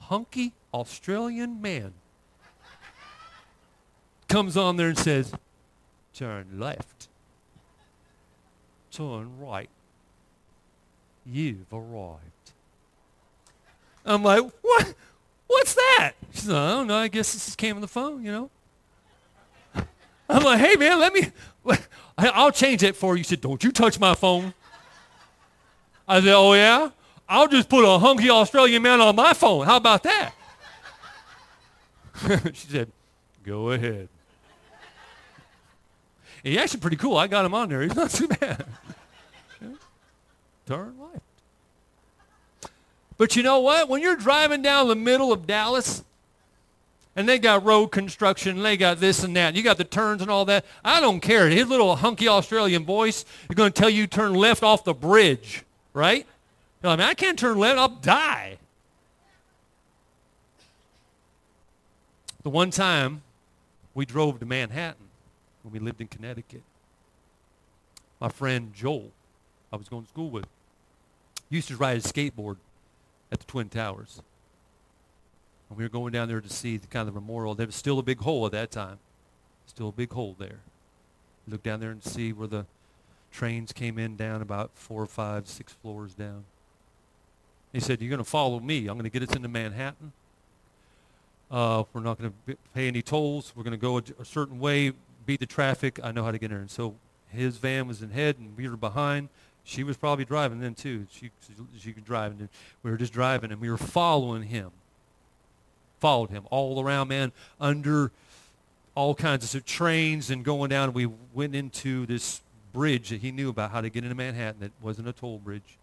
hunky 0.00 0.54
Australian 0.72 1.60
man 1.60 1.92
comes 4.26 4.56
on 4.56 4.76
there 4.76 4.88
and 4.88 4.98
says, 4.98 5.32
turn 6.14 6.58
left, 6.58 7.08
turn 8.90 9.38
right. 9.38 9.68
You've 11.26 11.72
arrived. 11.72 12.22
I'm 14.04 14.22
like, 14.22 14.44
what? 14.62 14.94
What's 15.46 15.74
that? 15.74 16.12
She 16.32 16.40
said, 16.40 16.54
I 16.54 16.70
don't 16.70 16.86
know. 16.86 16.96
I 16.96 17.08
guess 17.08 17.32
this 17.32 17.44
just 17.44 17.58
came 17.58 17.74
on 17.74 17.82
the 17.82 17.88
phone, 17.88 18.24
you 18.24 18.32
know. 18.32 18.50
I'm 20.28 20.42
like, 20.42 20.58
hey, 20.58 20.76
man, 20.76 20.98
let 20.98 21.12
me, 21.12 21.30
I'll 22.18 22.50
change 22.50 22.80
that 22.80 22.96
for 22.96 23.16
you. 23.16 23.22
She 23.24 23.30
said, 23.30 23.40
don't 23.42 23.62
you 23.62 23.70
touch 23.70 24.00
my 24.00 24.14
phone. 24.14 24.54
I 26.08 26.20
said, 26.20 26.34
oh, 26.34 26.54
yeah? 26.54 26.90
I'll 27.28 27.48
just 27.48 27.68
put 27.68 27.84
a 27.84 27.98
hunky 27.98 28.30
Australian 28.30 28.82
man 28.82 29.00
on 29.00 29.16
my 29.16 29.32
phone. 29.32 29.66
How 29.66 29.76
about 29.76 30.04
that? 30.04 30.32
she 32.54 32.68
said, 32.68 32.90
go 33.44 33.70
ahead. 33.70 34.08
He's 36.42 36.58
actually 36.58 36.80
pretty 36.80 36.96
cool. 36.96 37.16
I 37.16 37.26
got 37.26 37.44
him 37.44 37.54
on 37.54 37.68
there. 37.68 37.82
He's 37.82 37.96
not 37.96 38.10
too 38.10 38.28
bad. 38.28 38.64
Turn 40.66 40.94
left. 41.00 41.22
But 43.18 43.34
you 43.34 43.42
know 43.42 43.60
what? 43.60 43.88
When 43.88 44.00
you're 44.00 44.16
driving 44.16 44.62
down 44.62 44.88
the 44.88 44.94
middle 44.94 45.32
of 45.32 45.46
Dallas, 45.46 46.04
and 47.16 47.28
they 47.28 47.38
got 47.38 47.64
road 47.64 47.88
construction, 47.88 48.58
and 48.58 48.64
they 48.64 48.76
got 48.76 49.00
this 49.00 49.24
and 49.24 49.34
that, 49.36 49.48
and 49.48 49.56
you 49.56 49.62
got 49.62 49.78
the 49.78 49.84
turns 49.84 50.22
and 50.22 50.30
all 50.30 50.44
that, 50.44 50.64
I 50.84 51.00
don't 51.00 51.20
care. 51.20 51.48
His 51.48 51.66
little 51.66 51.96
hunky 51.96 52.28
Australian 52.28 52.84
voice 52.84 53.24
is 53.48 53.56
going 53.56 53.72
to 53.72 53.80
tell 53.80 53.90
you 53.90 54.06
turn 54.06 54.34
left 54.34 54.62
off 54.62 54.84
the 54.84 54.94
bridge, 54.94 55.64
right? 55.96 56.26
I 56.84 56.94
mean, 56.94 57.00
I 57.00 57.14
can't 57.14 57.38
turn 57.38 57.58
left. 57.58 57.78
I'll 57.78 57.88
die. 57.88 58.58
The 62.42 62.50
one 62.50 62.70
time 62.70 63.22
we 63.94 64.04
drove 64.04 64.38
to 64.38 64.46
Manhattan 64.46 65.08
when 65.62 65.72
we 65.72 65.80
lived 65.80 66.00
in 66.00 66.06
Connecticut, 66.06 66.62
my 68.20 68.28
friend 68.28 68.72
Joel, 68.74 69.10
I 69.72 69.76
was 69.76 69.88
going 69.88 70.02
to 70.02 70.08
school 70.08 70.30
with, 70.30 70.46
used 71.48 71.68
to 71.68 71.76
ride 71.76 71.96
a 71.96 72.00
skateboard 72.00 72.56
at 73.32 73.40
the 73.40 73.46
Twin 73.46 73.70
Towers. 73.70 74.20
And 75.70 75.78
we 75.78 75.84
were 75.84 75.88
going 75.88 76.12
down 76.12 76.28
there 76.28 76.42
to 76.42 76.50
see 76.50 76.76
the 76.76 76.86
kind 76.86 77.08
of 77.08 77.14
memorial. 77.14 77.54
There 77.54 77.66
was 77.66 77.74
still 77.74 77.98
a 77.98 78.02
big 78.02 78.20
hole 78.20 78.44
at 78.44 78.52
that 78.52 78.70
time. 78.70 78.98
Still 79.66 79.88
a 79.88 79.92
big 79.92 80.12
hole 80.12 80.36
there. 80.38 80.60
Look 81.48 81.62
down 81.62 81.80
there 81.80 81.90
and 81.90 82.04
see 82.04 82.32
where 82.32 82.46
the 82.46 82.66
trains 83.36 83.72
came 83.72 83.98
in 83.98 84.16
down 84.16 84.40
about 84.40 84.70
four 84.74 85.02
or 85.02 85.06
five, 85.06 85.46
six 85.46 85.74
floors 85.74 86.14
down. 86.14 86.44
He 87.70 87.80
said, 87.80 88.00
you're 88.00 88.08
going 88.08 88.18
to 88.18 88.24
follow 88.24 88.58
me. 88.60 88.86
I'm 88.88 88.96
going 88.96 89.04
to 89.04 89.10
get 89.10 89.28
us 89.28 89.36
into 89.36 89.48
Manhattan. 89.48 90.12
Uh, 91.50 91.84
we're 91.92 92.00
not 92.00 92.18
going 92.18 92.32
to 92.46 92.56
pay 92.74 92.88
any 92.88 93.02
tolls. 93.02 93.52
We're 93.54 93.62
going 93.62 93.72
to 93.72 93.76
go 93.76 93.98
a, 93.98 94.02
a, 94.18 94.24
certain 94.24 94.58
way, 94.58 94.92
beat 95.26 95.40
the 95.40 95.46
traffic. 95.46 96.00
I 96.02 96.12
know 96.12 96.24
how 96.24 96.32
to 96.32 96.38
get 96.38 96.50
in. 96.50 96.56
And 96.56 96.70
so 96.70 96.94
his 97.28 97.58
van 97.58 97.86
was 97.86 98.00
in 98.00 98.10
head, 98.10 98.38
and 98.38 98.56
we 98.56 98.68
were 98.68 98.76
behind. 98.76 99.28
She 99.64 99.84
was 99.84 99.98
probably 99.98 100.24
driving 100.24 100.60
then 100.60 100.74
too. 100.74 101.06
She 101.10 101.30
she 101.78 101.92
could 101.92 102.04
drive, 102.04 102.32
and 102.32 102.48
we 102.82 102.90
were 102.90 102.96
just 102.96 103.12
driving, 103.12 103.52
and 103.52 103.60
we 103.60 103.68
were 103.68 103.76
following 103.76 104.44
him. 104.44 104.70
Followed 105.98 106.30
him 106.30 106.44
all 106.50 106.80
around, 106.82 107.08
man, 107.08 107.32
under 107.60 108.12
all 108.94 109.14
kinds 109.14 109.54
of 109.54 109.64
trains 109.66 110.30
and 110.30 110.44
going 110.44 110.70
down. 110.70 110.92
We 110.92 111.08
went 111.34 111.54
into 111.54 112.06
this 112.06 112.40
bridge 112.76 113.08
that 113.08 113.22
he 113.22 113.32
knew 113.32 113.48
about 113.48 113.70
how 113.70 113.80
to 113.80 113.88
get 113.88 114.04
into 114.04 114.14
Manhattan. 114.14 114.60
That 114.60 114.72
wasn't 114.82 115.08
a 115.08 115.12
toll 115.12 115.38
bridge. 115.38 115.78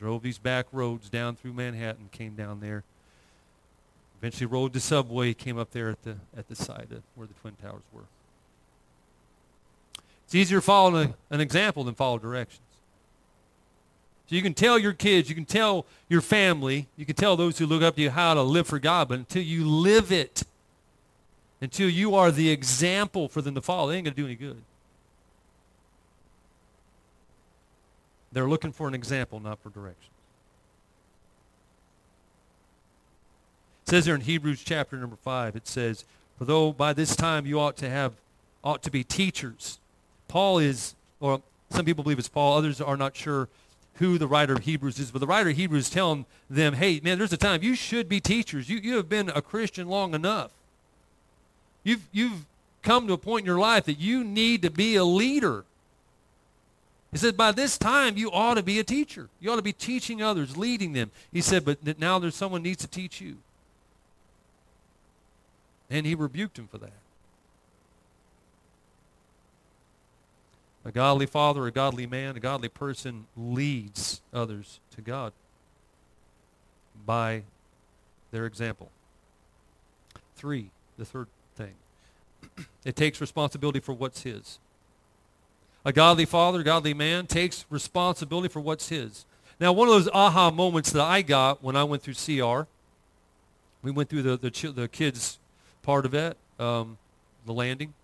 Drove 0.00 0.24
these 0.24 0.38
back 0.38 0.66
roads 0.72 1.08
down 1.08 1.36
through 1.36 1.52
Manhattan, 1.52 2.08
came 2.10 2.34
down 2.34 2.58
there. 2.58 2.82
Eventually 4.18 4.46
rode 4.46 4.72
the 4.72 4.80
subway, 4.80 5.32
came 5.34 5.56
up 5.56 5.70
there 5.70 5.88
at 5.88 6.02
the 6.02 6.16
at 6.36 6.48
the 6.48 6.56
side 6.56 6.88
of 6.90 7.02
where 7.14 7.28
the 7.28 7.34
Twin 7.34 7.54
Towers 7.62 7.84
were. 7.92 8.02
It's 10.24 10.34
easier 10.34 10.58
to 10.58 10.62
follow 10.62 10.96
a, 10.96 11.14
an 11.30 11.40
example 11.40 11.84
than 11.84 11.94
follow 11.94 12.18
directions. 12.18 12.60
So 14.28 14.34
you 14.34 14.42
can 14.42 14.54
tell 14.54 14.76
your 14.80 14.94
kids, 14.94 15.28
you 15.28 15.36
can 15.36 15.44
tell 15.44 15.86
your 16.08 16.20
family, 16.20 16.88
you 16.96 17.06
can 17.06 17.14
tell 17.14 17.36
those 17.36 17.56
who 17.56 17.66
look 17.66 17.84
up 17.84 17.94
to 17.94 18.02
you 18.02 18.10
how 18.10 18.34
to 18.34 18.42
live 18.42 18.66
for 18.66 18.80
God, 18.80 19.08
but 19.08 19.20
until 19.20 19.42
you 19.42 19.64
live 19.64 20.10
it, 20.10 20.42
until 21.60 21.88
you 21.88 22.16
are 22.16 22.32
the 22.32 22.50
example 22.50 23.28
for 23.28 23.40
them 23.40 23.54
to 23.54 23.62
follow, 23.62 23.88
they 23.88 23.96
ain't 23.98 24.06
going 24.06 24.14
to 24.14 24.20
do 24.20 24.26
any 24.26 24.34
good. 24.34 24.60
They're 28.36 28.46
looking 28.46 28.70
for 28.70 28.86
an 28.86 28.92
example, 28.92 29.40
not 29.40 29.60
for 29.62 29.70
directions. 29.70 30.10
It 33.86 33.88
says 33.88 34.04
there 34.04 34.14
in 34.14 34.20
Hebrews 34.20 34.62
chapter 34.62 34.98
number 34.98 35.16
5, 35.16 35.56
it 35.56 35.66
says, 35.66 36.04
For 36.36 36.44
though 36.44 36.70
by 36.70 36.92
this 36.92 37.16
time 37.16 37.46
you 37.46 37.58
ought 37.58 37.78
to 37.78 37.88
have, 37.88 38.12
ought 38.62 38.82
to 38.82 38.90
be 38.90 39.02
teachers. 39.02 39.78
Paul 40.28 40.58
is, 40.58 40.94
or 41.18 41.40
some 41.70 41.86
people 41.86 42.04
believe 42.04 42.18
it's 42.18 42.28
Paul, 42.28 42.58
others 42.58 42.78
are 42.78 42.98
not 42.98 43.16
sure 43.16 43.48
who 43.94 44.18
the 44.18 44.26
writer 44.26 44.52
of 44.52 44.64
Hebrews 44.64 44.98
is, 44.98 45.10
but 45.10 45.20
the 45.20 45.26
writer 45.26 45.48
of 45.48 45.56
Hebrews 45.56 45.88
telling 45.88 46.26
them, 46.50 46.74
hey, 46.74 47.00
man, 47.02 47.16
there's 47.16 47.32
a 47.32 47.38
time 47.38 47.62
you 47.62 47.74
should 47.74 48.06
be 48.06 48.20
teachers. 48.20 48.68
You, 48.68 48.76
you 48.76 48.96
have 48.96 49.08
been 49.08 49.30
a 49.30 49.40
Christian 49.40 49.88
long 49.88 50.12
enough. 50.12 50.50
You've, 51.84 52.06
you've 52.12 52.44
come 52.82 53.06
to 53.06 53.14
a 53.14 53.18
point 53.18 53.44
in 53.44 53.46
your 53.46 53.58
life 53.58 53.84
that 53.84 53.98
you 53.98 54.22
need 54.22 54.60
to 54.60 54.70
be 54.70 54.94
a 54.96 55.04
leader. 55.04 55.64
He 57.12 57.18
said, 57.18 57.36
by 57.36 57.52
this 57.52 57.78
time, 57.78 58.16
you 58.16 58.30
ought 58.30 58.54
to 58.54 58.62
be 58.62 58.78
a 58.78 58.84
teacher. 58.84 59.28
You 59.40 59.52
ought 59.52 59.56
to 59.56 59.62
be 59.62 59.72
teaching 59.72 60.22
others, 60.22 60.56
leading 60.56 60.92
them. 60.92 61.10
He 61.32 61.40
said, 61.40 61.64
but 61.64 61.98
now 61.98 62.18
there's 62.18 62.34
someone 62.34 62.62
needs 62.62 62.78
to 62.82 62.88
teach 62.88 63.20
you. 63.20 63.38
And 65.88 66.04
he 66.04 66.14
rebuked 66.14 66.58
him 66.58 66.66
for 66.66 66.78
that. 66.78 66.92
A 70.84 70.92
godly 70.92 71.26
father, 71.26 71.66
a 71.66 71.70
godly 71.70 72.06
man, 72.06 72.36
a 72.36 72.40
godly 72.40 72.68
person 72.68 73.26
leads 73.36 74.20
others 74.32 74.78
to 74.94 75.00
God 75.00 75.32
by 77.04 77.42
their 78.30 78.46
example. 78.46 78.90
Three, 80.36 80.70
the 80.96 81.04
third 81.04 81.28
thing. 81.56 81.74
it 82.84 82.94
takes 82.94 83.20
responsibility 83.20 83.80
for 83.80 83.94
what's 83.94 84.22
his. 84.22 84.58
A 85.86 85.92
godly 85.92 86.24
father, 86.24 86.64
godly 86.64 86.94
man 86.94 87.28
takes 87.28 87.64
responsibility 87.70 88.48
for 88.48 88.58
what's 88.58 88.88
his. 88.88 89.24
Now, 89.60 89.72
one 89.72 89.86
of 89.86 89.94
those 89.94 90.08
aha 90.12 90.50
moments 90.50 90.90
that 90.90 91.04
I 91.04 91.22
got 91.22 91.62
when 91.62 91.76
I 91.76 91.84
went 91.84 92.02
through 92.02 92.14
CR, 92.14 92.66
we 93.82 93.92
went 93.92 94.08
through 94.08 94.22
the, 94.22 94.36
the, 94.36 94.72
the 94.72 94.88
kids' 94.88 95.38
part 95.84 96.04
of 96.04 96.12
it, 96.12 96.36
um, 96.58 96.98
the 97.46 97.52
landing. 97.52 97.94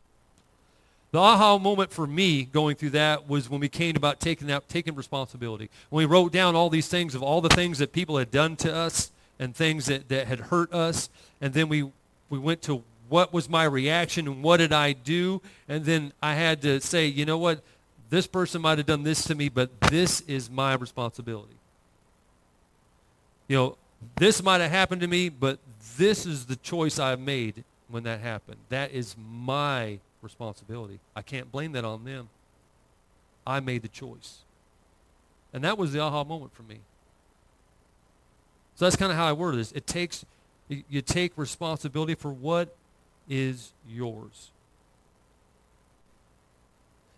The 1.10 1.18
aha 1.18 1.58
moment 1.58 1.92
for 1.92 2.06
me 2.06 2.44
going 2.44 2.76
through 2.76 2.90
that 2.90 3.28
was 3.28 3.50
when 3.50 3.58
we 3.58 3.68
came 3.68 3.96
about 3.96 4.20
taking 4.20 4.46
that, 4.46 4.68
taking 4.68 4.94
responsibility. 4.94 5.68
When 5.90 6.06
we 6.06 6.06
wrote 6.06 6.30
down 6.30 6.54
all 6.54 6.70
these 6.70 6.86
things 6.86 7.16
of 7.16 7.22
all 7.24 7.40
the 7.40 7.48
things 7.48 7.78
that 7.78 7.92
people 7.92 8.16
had 8.16 8.30
done 8.30 8.54
to 8.58 8.72
us 8.72 9.10
and 9.40 9.56
things 9.56 9.86
that, 9.86 10.08
that 10.08 10.28
had 10.28 10.38
hurt 10.38 10.72
us, 10.72 11.10
and 11.40 11.52
then 11.52 11.68
we, 11.68 11.90
we 12.30 12.38
went 12.38 12.62
to 12.62 12.84
what 13.12 13.30
was 13.30 13.46
my 13.46 13.64
reaction 13.64 14.26
and 14.26 14.42
what 14.42 14.56
did 14.56 14.72
I 14.72 14.94
do, 14.94 15.42
and 15.68 15.84
then 15.84 16.14
I 16.22 16.32
had 16.32 16.62
to 16.62 16.80
say, 16.80 17.06
you 17.06 17.26
know 17.26 17.36
what, 17.36 17.62
this 18.08 18.26
person 18.26 18.62
might 18.62 18.78
have 18.78 18.86
done 18.86 19.02
this 19.02 19.24
to 19.24 19.34
me, 19.34 19.50
but 19.50 19.82
this 19.82 20.22
is 20.22 20.48
my 20.48 20.72
responsibility. 20.72 21.52
You 23.48 23.56
know, 23.56 23.76
this 24.16 24.42
might 24.42 24.62
have 24.62 24.70
happened 24.70 25.02
to 25.02 25.06
me, 25.06 25.28
but 25.28 25.58
this 25.98 26.24
is 26.24 26.46
the 26.46 26.56
choice 26.56 26.98
I've 26.98 27.20
made 27.20 27.64
when 27.88 28.02
that 28.04 28.20
happened. 28.20 28.56
That 28.70 28.92
is 28.92 29.14
my 29.18 29.98
responsibility. 30.22 30.98
I 31.14 31.20
can't 31.20 31.52
blame 31.52 31.72
that 31.72 31.84
on 31.84 32.06
them. 32.06 32.30
I 33.46 33.60
made 33.60 33.82
the 33.82 33.88
choice. 33.88 34.38
And 35.52 35.62
that 35.64 35.76
was 35.76 35.92
the 35.92 36.00
aha 36.00 36.24
moment 36.24 36.54
for 36.54 36.62
me. 36.62 36.78
So 38.76 38.86
that's 38.86 38.96
kind 38.96 39.12
of 39.12 39.18
how 39.18 39.26
I 39.26 39.34
word 39.34 39.56
this. 39.56 39.70
It 39.72 39.86
takes, 39.86 40.24
you 40.68 41.02
take 41.02 41.36
responsibility 41.36 42.14
for 42.14 42.32
what 42.32 42.74
is 43.28 43.72
yours. 43.88 44.50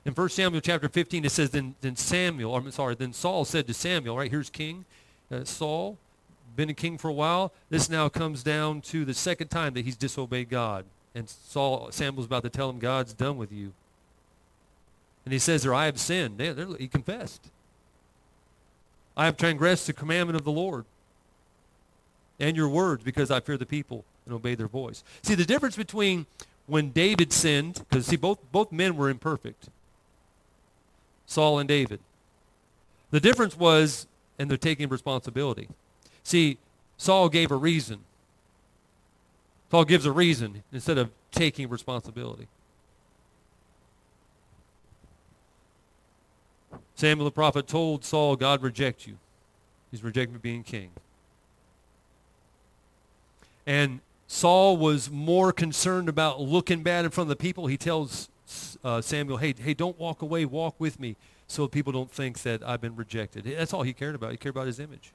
In 0.04 0.12
1 0.12 0.28
Samuel 0.28 0.60
chapter 0.60 0.88
15, 0.88 1.24
it 1.24 1.30
says, 1.30 1.50
then, 1.50 1.74
then 1.80 1.96
Samuel, 1.96 2.54
I'm 2.54 2.70
sorry, 2.70 2.94
then 2.94 3.12
Saul 3.12 3.44
said 3.44 3.66
to 3.66 3.74
Samuel, 3.74 4.18
right, 4.18 4.30
here's 4.30 4.50
king, 4.50 4.84
uh, 5.30 5.44
Saul, 5.44 5.96
been 6.56 6.68
a 6.68 6.74
king 6.74 6.98
for 6.98 7.08
a 7.08 7.12
while. 7.12 7.52
This 7.70 7.88
now 7.88 8.08
comes 8.08 8.42
down 8.42 8.82
to 8.82 9.04
the 9.04 9.14
second 9.14 9.48
time 9.48 9.74
that 9.74 9.84
he's 9.84 9.96
disobeyed 9.96 10.50
God. 10.50 10.84
And 11.14 11.28
Saul, 11.28 11.88
Samuel's 11.90 12.26
about 12.26 12.42
to 12.42 12.50
tell 12.50 12.68
him, 12.68 12.78
God's 12.78 13.14
done 13.14 13.36
with 13.36 13.50
you. 13.50 13.72
And 15.24 15.32
he 15.32 15.38
says 15.38 15.62
there, 15.62 15.74
I 15.74 15.86
have 15.86 15.98
sinned. 15.98 16.38
They, 16.38 16.54
he 16.78 16.86
confessed. 16.86 17.50
I 19.16 19.24
have 19.24 19.36
transgressed 19.36 19.86
the 19.86 19.92
commandment 19.92 20.36
of 20.36 20.44
the 20.44 20.50
Lord 20.50 20.84
and 22.38 22.56
your 22.56 22.68
words 22.68 23.02
because 23.02 23.30
I 23.30 23.40
fear 23.40 23.56
the 23.56 23.66
people 23.66 24.04
and 24.26 24.34
obey 24.34 24.54
their 24.54 24.68
voice. 24.68 25.04
See, 25.22 25.34
the 25.34 25.44
difference 25.44 25.76
between 25.76 26.26
when 26.66 26.90
David 26.90 27.32
sinned, 27.32 27.84
because 27.88 28.06
see, 28.06 28.16
both, 28.16 28.38
both 28.50 28.72
men 28.72 28.96
were 28.96 29.10
imperfect, 29.10 29.68
Saul 31.26 31.58
and 31.58 31.68
David. 31.68 32.00
The 33.10 33.20
difference 33.20 33.56
was, 33.56 34.06
and 34.38 34.50
they're 34.50 34.56
taking 34.56 34.88
responsibility. 34.88 35.68
See, 36.22 36.58
Saul 36.96 37.28
gave 37.28 37.50
a 37.50 37.56
reason. 37.56 38.00
Saul 39.70 39.84
gives 39.84 40.06
a 40.06 40.12
reason 40.12 40.62
instead 40.72 40.98
of 40.98 41.10
taking 41.30 41.68
responsibility. 41.68 42.46
Samuel 46.94 47.24
the 47.24 47.32
prophet 47.32 47.66
told 47.66 48.04
Saul, 48.04 48.36
God 48.36 48.62
rejects 48.62 49.06
you. 49.06 49.16
He's 49.90 50.02
rejected 50.02 50.40
being 50.40 50.62
king. 50.62 50.90
And 53.66 54.00
Saul 54.26 54.76
was 54.76 55.10
more 55.10 55.52
concerned 55.52 56.08
about 56.08 56.40
looking 56.40 56.82
bad 56.82 57.04
in 57.04 57.10
front 57.10 57.30
of 57.30 57.36
the 57.36 57.42
people. 57.42 57.66
He 57.66 57.76
tells 57.76 58.28
uh, 58.82 59.00
Samuel, 59.00 59.38
hey, 59.38 59.54
hey, 59.58 59.74
don't 59.74 59.98
walk 59.98 60.22
away. 60.22 60.44
Walk 60.44 60.74
with 60.78 60.98
me 60.98 61.16
so 61.46 61.68
people 61.68 61.92
don't 61.92 62.10
think 62.10 62.42
that 62.42 62.66
I've 62.66 62.80
been 62.80 62.96
rejected. 62.96 63.44
That's 63.44 63.72
all 63.72 63.82
he 63.82 63.92
cared 63.92 64.14
about. 64.14 64.30
He 64.30 64.36
cared 64.36 64.54
about 64.54 64.66
his 64.66 64.80
image. 64.80 65.12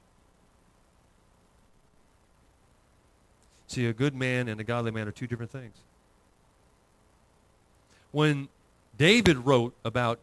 See, 3.66 3.86
a 3.86 3.92
good 3.92 4.14
man 4.14 4.48
and 4.48 4.60
a 4.60 4.64
godly 4.64 4.90
man 4.90 5.06
are 5.06 5.12
two 5.12 5.26
different 5.26 5.52
things. 5.52 5.76
When 8.10 8.48
David 8.98 9.38
wrote 9.38 9.74
about 9.84 10.18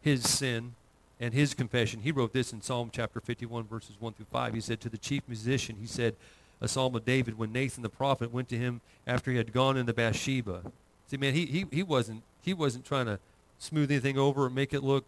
his 0.00 0.26
sin 0.26 0.74
and 1.20 1.34
his 1.34 1.52
confession, 1.52 2.00
he 2.00 2.10
wrote 2.12 2.32
this 2.32 2.52
in 2.52 2.62
Psalm 2.62 2.90
chapter 2.90 3.20
51, 3.20 3.64
verses 3.64 3.96
1 4.00 4.14
through 4.14 4.26
5. 4.30 4.54
He 4.54 4.60
said 4.60 4.80
to 4.80 4.88
the 4.88 4.96
chief 4.96 5.22
musician, 5.28 5.76
he 5.78 5.86
said, 5.86 6.16
a 6.62 6.68
psalm 6.68 6.94
of 6.94 7.04
David 7.04 7.36
when 7.36 7.52
Nathan 7.52 7.82
the 7.82 7.88
prophet 7.88 8.32
went 8.32 8.48
to 8.50 8.56
him 8.56 8.80
after 9.04 9.32
he 9.32 9.36
had 9.36 9.52
gone 9.52 9.76
into 9.76 9.92
Bathsheba. 9.92 10.62
See, 11.08 11.16
man, 11.16 11.34
he, 11.34 11.44
he, 11.44 11.66
he, 11.72 11.82
wasn't, 11.82 12.22
he 12.40 12.54
wasn't 12.54 12.86
trying 12.86 13.06
to 13.06 13.18
smooth 13.58 13.90
anything 13.90 14.16
over 14.16 14.44
or 14.44 14.50
make 14.50 14.72
it 14.72 14.82
look, 14.82 15.04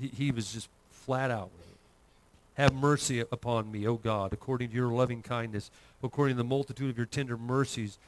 he, 0.00 0.08
he 0.08 0.30
was 0.32 0.52
just 0.52 0.68
flat 0.90 1.30
out 1.30 1.50
with 1.56 1.68
it. 1.68 1.76
Have 2.54 2.74
mercy 2.74 3.20
upon 3.20 3.70
me, 3.70 3.86
O 3.86 3.94
God, 3.94 4.32
according 4.32 4.70
to 4.70 4.74
your 4.74 4.88
loving 4.88 5.22
kindness, 5.22 5.70
according 6.02 6.34
to 6.34 6.42
the 6.42 6.48
multitude 6.48 6.90
of 6.90 6.96
your 6.96 7.06
tender 7.06 7.36
mercies. 7.36 7.98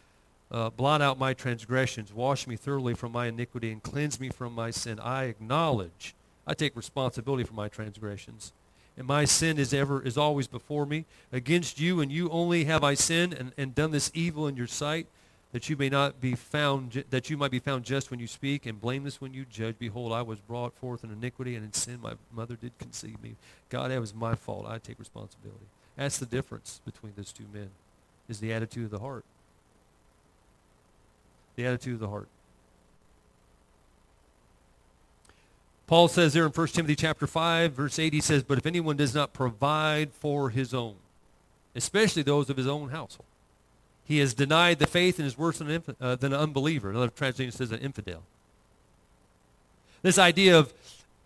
Uh, 0.51 0.71
blot 0.71 1.01
out 1.01 1.19
my 1.19 1.35
transgressions. 1.35 2.13
Wash 2.13 2.49
me 2.49 2.57
thoroughly 2.57 2.95
from 2.95 3.13
my 3.13 3.27
iniquity 3.27 3.71
and 3.71 3.83
cleanse 3.83 4.19
me 4.19 4.29
from 4.29 4.55
my 4.55 4.73
sin. 4.73 4.99
I 4.99 5.25
acknowledge, 5.25 6.17
I 6.47 6.55
take 6.55 6.75
responsibility 6.75 7.45
for 7.45 7.55
my 7.55 7.69
transgressions 7.69 8.53
and 8.99 9.07
my 9.07 9.25
sin 9.25 9.59
is 9.59 9.73
ever 9.73 10.03
is 10.03 10.19
always 10.19 10.49
before 10.49 10.85
me. 10.85 11.07
Against 11.33 11.79
you 11.79 12.01
and 12.01 12.11
you 12.11 12.29
only 12.31 12.65
have 12.65 12.83
I 12.83 12.95
sinned 12.95 13.33
and, 13.33 13.53
and 13.57 13.73
done 13.75 13.93
this 13.93 14.11
evil 14.13 14.49
in 14.49 14.57
your 14.57 14.67
sight, 14.67 15.07
that 15.53 15.71
you 15.71 15.77
may 15.77 15.89
not 15.89 16.21
be 16.21 16.35
found 16.35 17.05
that 17.09 17.31
you 17.31 17.37
might 17.37 17.53
be 17.53 17.61
found 17.61 17.85
just 17.85 18.11
when 18.11 18.19
you 18.19 18.27
speak 18.27 18.67
and 18.67 18.81
blameless 18.81 19.21
when 19.21 19.33
you 19.33 19.47
judge. 19.49 19.77
Behold, 19.79 20.13
I 20.13 20.23
was 20.23 20.41
brought 20.41 20.75
forth 20.75 21.05
in 21.05 21.13
iniquity, 21.13 21.55
and 21.55 21.65
in 21.65 21.73
sin 21.73 22.01
my 22.03 22.15
mother 22.33 22.57
did 22.57 22.77
conceive 22.79 23.23
me. 23.23 23.37
God, 23.71 23.93
that 23.93 24.01
was 24.01 24.13
my 24.13 24.35
fault. 24.35 24.67
I 24.69 24.79
take 24.79 24.99
responsibility. 24.99 25.67
That's 25.97 26.19
the 26.19 26.27
difference 26.27 26.81
between 26.85 27.13
those 27.17 27.33
two 27.33 27.47
men, 27.53 27.71
is 28.29 28.41
the 28.41 28.53
attitude 28.53 28.87
of 28.87 28.91
the 28.91 28.99
heart. 28.99 29.25
The 31.55 31.67
attitude 31.67 31.95
of 31.95 32.01
the 32.01 32.09
heart. 32.09 32.29
Paul 35.89 36.09
says 36.09 36.35
there 36.35 36.45
in 36.45 36.53
1 36.53 36.69
Timothy 36.69 36.95
chapter 36.95 37.27
5, 37.27 37.73
verse 37.73 37.99
8, 37.99 38.13
he 38.13 38.21
says, 38.21 38.43
But 38.43 38.59
if 38.59 38.67
anyone 38.67 38.99
does 38.99 39.15
not 39.15 39.33
provide 39.33 40.13
for 40.13 40.51
his 40.51 40.75
own, 40.75 40.97
especially 41.75 42.23
those 42.23 42.51
of 42.51 42.59
his 42.59 42.67
own 42.67 42.91
household, 42.91 43.25
he 44.05 44.19
has 44.19 44.35
denied 44.35 44.81
the 44.81 44.87
faith 44.87 45.19
and 45.19 45.27
is 45.27 45.39
worse 45.39 45.59
than, 45.59 45.71
an, 45.71 45.83
uh, 45.99 46.15
than 46.15 46.35
an 46.35 46.41
unbeliever. 46.41 46.91
Another 46.91 47.09
translation 47.09 47.53
says 47.53 47.73
an 47.73 47.81
infidel. 47.81 48.23
This 50.03 50.19
idea 50.19 50.59
of 50.59 50.75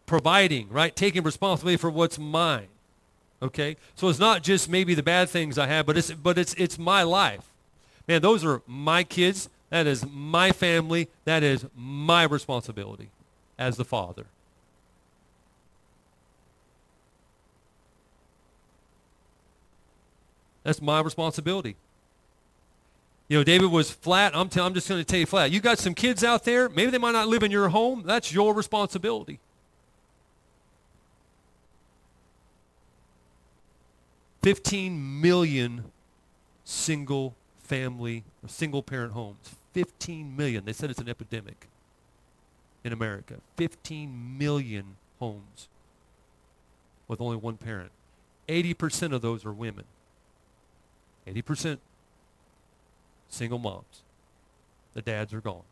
providing, 0.06 0.68
right? 0.68 0.94
Taking 0.94 1.24
responsibility 1.24 1.76
for 1.76 1.90
what's 1.90 2.18
mine. 2.18 2.68
Okay? 3.42 3.76
So 3.96 4.08
it's 4.08 4.20
not 4.20 4.44
just 4.44 4.70
maybe 4.70 4.94
the 4.94 5.02
bad 5.02 5.28
things 5.28 5.58
I 5.58 5.66
have, 5.66 5.86
but 5.86 5.98
it's, 5.98 6.12
but 6.12 6.38
it's, 6.38 6.54
it's 6.54 6.78
my 6.78 7.02
life. 7.02 7.50
Man, 8.06 8.22
those 8.22 8.44
are 8.44 8.62
my 8.68 9.02
kids. 9.02 9.48
That 9.70 9.88
is 9.88 10.06
my 10.08 10.52
family. 10.52 11.08
That 11.24 11.42
is 11.42 11.66
my 11.74 12.22
responsibility 12.22 13.10
as 13.58 13.76
the 13.76 13.84
father. 13.84 14.26
That's 20.62 20.80
my 20.80 21.00
responsibility. 21.00 21.76
You 23.28 23.38
know, 23.38 23.44
David 23.44 23.70
was 23.70 23.90
flat. 23.90 24.36
I'm, 24.36 24.48
tell, 24.48 24.66
I'm 24.66 24.74
just 24.74 24.88
going 24.88 25.00
to 25.00 25.04
tell 25.04 25.18
you 25.18 25.26
flat. 25.26 25.50
You 25.50 25.60
got 25.60 25.78
some 25.78 25.94
kids 25.94 26.22
out 26.22 26.44
there. 26.44 26.68
Maybe 26.68 26.90
they 26.90 26.98
might 26.98 27.12
not 27.12 27.28
live 27.28 27.42
in 27.42 27.50
your 27.50 27.68
home. 27.70 28.02
That's 28.04 28.32
your 28.32 28.54
responsibility. 28.54 29.40
Fifteen 34.42 35.20
million 35.20 35.84
single 36.64 37.34
family 37.62 38.24
or 38.42 38.48
single 38.48 38.82
parent 38.82 39.12
homes. 39.12 39.54
Fifteen 39.72 40.36
million. 40.36 40.64
They 40.64 40.72
said 40.72 40.90
it's 40.90 41.00
an 41.00 41.08
epidemic 41.08 41.68
in 42.82 42.92
America. 42.92 43.36
Fifteen 43.56 44.36
million 44.36 44.96
homes 45.20 45.68
with 47.06 47.20
only 47.20 47.36
one 47.36 47.56
parent. 47.56 47.92
Eighty 48.48 48.74
percent 48.74 49.12
of 49.14 49.22
those 49.22 49.46
are 49.46 49.52
women. 49.52 49.84
80% 51.26 51.78
single 53.28 53.58
moms. 53.58 54.02
The 54.94 55.02
dads 55.02 55.32
are 55.32 55.40
gone. 55.40 55.62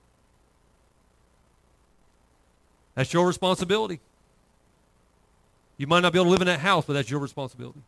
That's 2.95 3.13
your 3.13 3.27
responsibility. 3.27 4.01
You 5.77 5.87
might 5.87 6.01
not 6.01 6.13
be 6.13 6.19
able 6.19 6.27
to 6.27 6.31
live 6.31 6.41
in 6.43 6.47
that 6.47 6.61
house, 6.61 6.85
but 6.87 6.93
that's 6.93 7.11
your 7.11 7.21
responsibility. 7.21 7.81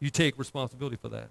You 0.00 0.10
take 0.10 0.38
responsibility 0.38 0.96
for 0.96 1.08
that. 1.08 1.28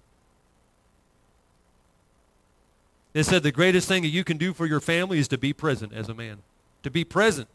It 3.14 3.24
said 3.24 3.42
the 3.42 3.52
greatest 3.52 3.88
thing 3.88 4.02
that 4.02 4.08
you 4.08 4.24
can 4.24 4.38
do 4.38 4.54
for 4.54 4.66
your 4.66 4.80
family 4.80 5.18
is 5.18 5.28
to 5.28 5.38
be 5.38 5.52
present 5.52 5.92
as 5.92 6.08
a 6.08 6.14
man. 6.14 6.38
To 6.82 6.90
be 6.90 7.04
present. 7.04 7.48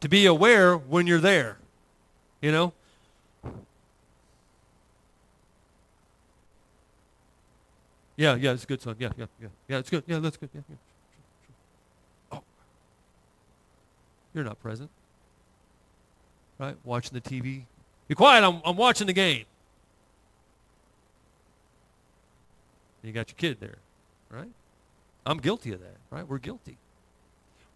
To 0.00 0.08
be 0.08 0.26
aware 0.26 0.76
when 0.76 1.06
you're 1.06 1.20
there. 1.20 1.58
You 2.40 2.52
know? 2.52 2.72
Yeah, 8.16 8.34
yeah, 8.34 8.52
it's 8.52 8.64
a 8.64 8.66
good, 8.66 8.80
song. 8.80 8.96
Yeah, 8.98 9.10
yeah, 9.16 9.26
yeah. 9.40 9.48
Yeah, 9.68 9.78
it's 9.78 9.90
good. 9.90 10.02
Yeah, 10.06 10.18
that's 10.20 10.36
good. 10.36 10.48
Yeah, 10.54 10.62
yeah. 10.68 10.76
Oh. 12.32 12.42
You're 14.34 14.44
not 14.44 14.60
present. 14.60 14.90
Right? 16.58 16.76
Watching 16.84 17.12
the 17.12 17.20
TV. 17.20 17.64
Be 18.08 18.14
quiet. 18.14 18.42
I'm, 18.42 18.62
I'm 18.64 18.76
watching 18.76 19.06
the 19.06 19.12
game. 19.12 19.44
You 23.02 23.12
got 23.12 23.28
your 23.28 23.36
kid 23.36 23.60
there, 23.60 23.76
right? 24.30 24.50
I'm 25.24 25.38
guilty 25.38 25.72
of 25.72 25.80
that, 25.80 25.96
right? 26.10 26.26
We're 26.26 26.38
guilty. 26.38 26.76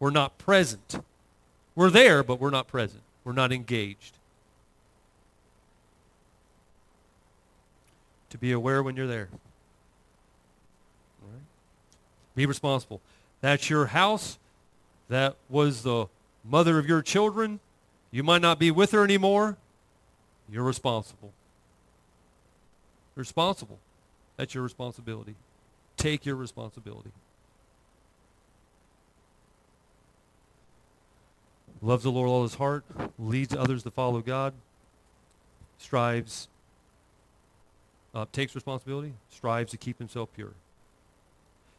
We're 0.00 0.11
not 0.11 0.38
present. 0.38 1.05
We're 1.76 1.90
there, 1.90 2.24
but 2.24 2.40
we're 2.40 2.50
not 2.50 2.66
present. 2.66 3.03
We're 3.22 3.33
not 3.33 3.53
engaged. 3.53 4.16
To 8.31 8.38
be 8.38 8.50
aware 8.50 8.83
when 8.83 8.96
you're 8.96 9.07
there. 9.07 9.29
Be 12.35 12.47
responsible. 12.47 13.01
That's 13.40 13.71
your 13.71 13.87
house. 13.87 14.38
That 15.09 15.37
was 15.49 15.83
the 15.83 16.07
mother 16.45 16.79
of 16.79 16.87
your 16.87 17.03
children. 17.03 17.61
You 18.11 18.23
might 18.23 18.43
not 18.43 18.59
be 18.59 18.71
with 18.71 18.93
her 18.93 19.05
anymore. 19.05 19.57
You're 20.51 20.64
responsible. 20.64 21.33
Responsible. 23.14 23.79
That's 24.37 24.55
your 24.55 24.62
responsibility. 24.62 25.35
Take 25.97 26.25
your 26.25 26.37
responsibility. 26.37 27.11
Loves 31.83 32.03
the 32.03 32.11
Lord 32.11 32.29
all 32.29 32.43
his 32.43 32.57
heart, 32.57 32.85
leads 33.19 33.55
others 33.55 33.83
to 33.85 33.90
follow 33.90 34.21
God, 34.21 34.53
strives, 35.79 36.49
uh, 38.14 38.27
takes 38.33 38.55
responsibility, 38.55 39.14
strives 39.31 39.71
to 39.71 39.79
keep 39.79 39.99
himself 39.99 40.29
pure 40.35 40.53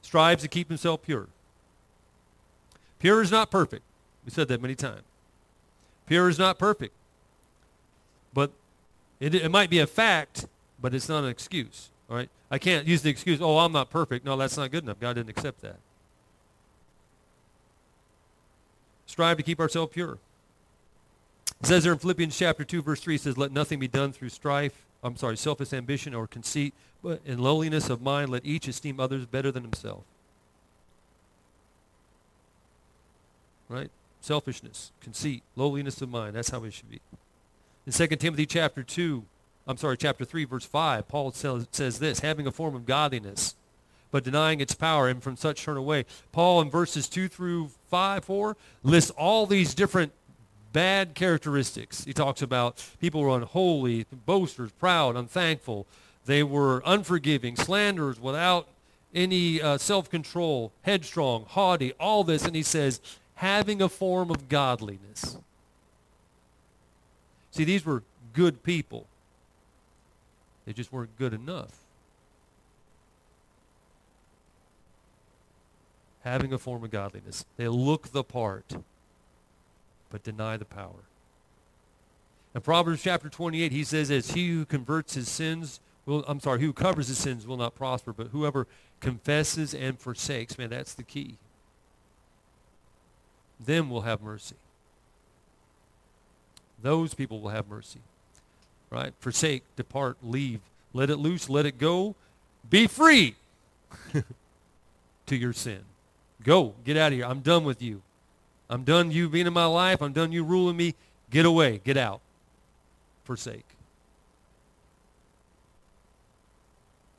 strives 0.01 0.43
to 0.43 0.47
keep 0.47 0.69
himself 0.69 1.01
pure. 1.03 1.27
Pure 2.99 3.21
is 3.21 3.31
not 3.31 3.49
perfect. 3.49 3.83
We 4.25 4.31
said 4.31 4.47
that 4.49 4.61
many 4.61 4.75
times. 4.75 5.03
Pure 6.05 6.29
is 6.29 6.39
not 6.39 6.59
perfect. 6.59 6.93
But 8.33 8.51
it, 9.19 9.33
it 9.33 9.49
might 9.49 9.69
be 9.69 9.79
a 9.79 9.87
fact, 9.87 10.45
but 10.81 10.93
it's 10.93 11.09
not 11.09 11.23
an 11.23 11.29
excuse. 11.29 11.89
All 12.09 12.15
right? 12.15 12.29
I 12.49 12.57
can't 12.57 12.85
use 12.85 13.01
the 13.01 13.09
excuse, 13.09 13.41
oh, 13.41 13.59
I'm 13.59 13.71
not 13.71 13.89
perfect. 13.89 14.25
No, 14.25 14.35
that's 14.37 14.57
not 14.57 14.71
good 14.71 14.83
enough. 14.83 14.99
God 14.99 15.13
didn't 15.13 15.29
accept 15.29 15.61
that. 15.61 15.77
Strive 19.05 19.37
to 19.37 19.43
keep 19.43 19.59
ourselves 19.59 19.93
pure. 19.93 20.17
It 21.61 21.67
says 21.67 21.83
there 21.83 21.93
in 21.93 21.99
Philippians 21.99 22.37
chapter 22.37 22.63
2, 22.63 22.81
verse 22.81 22.99
3, 22.99 23.15
it 23.15 23.21
says, 23.21 23.37
Let 23.37 23.51
nothing 23.51 23.79
be 23.79 23.87
done 23.87 24.11
through 24.11 24.29
strife, 24.29 24.85
I'm 25.03 25.15
sorry, 25.15 25.37
selfish 25.37 25.73
ambition 25.73 26.13
or 26.13 26.27
conceit, 26.27 26.73
but 27.03 27.21
in 27.25 27.39
lowliness 27.39 27.89
of 27.89 28.01
mind, 28.01 28.29
let 28.29 28.45
each 28.45 28.67
esteem 28.67 28.99
others 28.99 29.25
better 29.25 29.51
than 29.51 29.63
himself. 29.63 30.03
Right? 33.67 33.89
Selfishness, 34.19 34.91
conceit, 35.01 35.43
lowliness 35.55 36.01
of 36.01 36.09
mind. 36.09 36.35
That's 36.35 36.49
how 36.49 36.63
it 36.63 36.73
should 36.73 36.91
be. 36.91 37.01
In 37.87 37.93
2 37.93 38.07
Timothy 38.17 38.45
chapter 38.45 38.83
2, 38.83 39.23
I'm 39.67 39.77
sorry, 39.77 39.97
chapter 39.97 40.25
3, 40.25 40.45
verse 40.45 40.65
5, 40.65 41.07
Paul 41.07 41.31
says, 41.31 41.67
says 41.71 41.99
this, 41.99 42.19
having 42.19 42.45
a 42.45 42.51
form 42.51 42.75
of 42.75 42.85
godliness, 42.85 43.55
but 44.11 44.23
denying 44.23 44.59
its 44.59 44.75
power, 44.75 45.07
and 45.07 45.23
from 45.23 45.37
such 45.37 45.63
turn 45.63 45.77
away. 45.77 46.05
Paul 46.31 46.61
in 46.61 46.69
verses 46.69 47.07
2 47.07 47.27
through 47.27 47.71
5, 47.89 48.25
4 48.25 48.57
lists 48.83 49.11
all 49.11 49.45
these 49.45 49.73
different 49.73 50.11
bad 50.73 51.15
characteristics. 51.15 52.03
He 52.03 52.13
talks 52.13 52.41
about 52.41 52.83
people 52.99 53.21
were 53.21 53.35
unholy, 53.35 54.05
boasters, 54.25 54.71
proud, 54.71 55.15
unthankful. 55.15 55.85
They 56.25 56.43
were 56.43 56.81
unforgiving, 56.85 57.55
slanderers, 57.55 58.19
without 58.19 58.67
any 59.13 59.61
uh, 59.61 59.77
self-control, 59.77 60.71
headstrong, 60.83 61.45
haughty, 61.49 61.93
all 61.99 62.23
this. 62.23 62.45
And 62.45 62.55
he 62.55 62.63
says, 62.63 63.01
having 63.35 63.81
a 63.81 63.89
form 63.89 64.29
of 64.29 64.47
godliness. 64.47 65.37
See, 67.51 67.63
these 67.63 67.85
were 67.85 68.03
good 68.33 68.63
people. 68.63 69.07
They 70.65 70.73
just 70.73 70.93
weren't 70.93 71.17
good 71.17 71.33
enough. 71.33 71.75
Having 76.23 76.53
a 76.53 76.59
form 76.59 76.83
of 76.83 76.91
godliness. 76.91 77.45
They 77.57 77.67
look 77.67 78.11
the 78.11 78.23
part, 78.23 78.75
but 80.11 80.23
deny 80.23 80.57
the 80.57 80.65
power. 80.65 81.05
In 82.53 82.61
Proverbs 82.61 83.01
chapter 83.01 83.29
28, 83.29 83.71
he 83.71 83.83
says, 83.83 84.11
as 84.11 84.31
he 84.31 84.49
who 84.49 84.65
converts 84.65 85.13
his 85.13 85.29
sins 85.29 85.79
will, 86.05 86.23
I'm 86.27 86.39
sorry, 86.39 86.59
who 86.61 86.73
covers 86.73 87.07
his 87.07 87.17
sins 87.17 87.47
will 87.47 87.57
not 87.57 87.75
prosper, 87.75 88.11
but 88.11 88.27
whoever 88.27 88.67
confesses 88.99 89.73
and 89.73 89.97
forsakes, 89.97 90.57
man, 90.57 90.69
that's 90.69 90.93
the 90.93 91.03
key. 91.03 91.37
Them 93.59 93.89
will 93.89 94.01
have 94.01 94.21
mercy. 94.21 94.55
Those 96.81 97.13
people 97.13 97.39
will 97.39 97.49
have 97.49 97.67
mercy. 97.67 97.99
Right? 98.89 99.13
Forsake, 99.19 99.63
depart, 99.75 100.17
leave. 100.21 100.59
Let 100.93 101.09
it 101.09 101.17
loose, 101.17 101.49
let 101.49 101.65
it 101.65 101.77
go. 101.77 102.15
Be 102.69 102.87
free 102.87 103.35
to 105.25 105.35
your 105.35 105.53
sin. 105.53 105.81
Go. 106.43 106.73
Get 106.83 106.97
out 106.97 107.11
of 107.11 107.17
here. 107.17 107.25
I'm 107.25 107.39
done 107.39 107.63
with 107.63 107.81
you. 107.81 108.01
I'm 108.71 108.85
done 108.85 109.11
you 109.11 109.27
being 109.27 109.47
in 109.47 109.53
my 109.53 109.65
life. 109.65 110.01
I'm 110.01 110.13
done 110.13 110.31
you 110.31 110.45
ruling 110.45 110.77
me. 110.77 110.95
Get 111.29 111.45
away. 111.45 111.81
Get 111.83 111.97
out. 111.97 112.21
Forsake. 113.25 113.65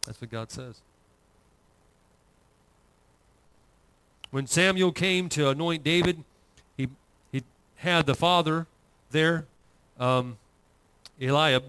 That's 0.07 0.19
what 0.19 0.31
God 0.31 0.51
says. 0.51 0.81
When 4.31 4.47
Samuel 4.47 4.93
came 4.93 5.29
to 5.29 5.51
anoint 5.51 5.85
David, 5.85 6.25
he, 6.79 6.89
he 7.31 7.43
had 7.77 8.07
the 8.07 8.15
father 8.15 8.67
there, 9.11 9.45
um, 10.01 10.39
Eliab, 11.21 11.65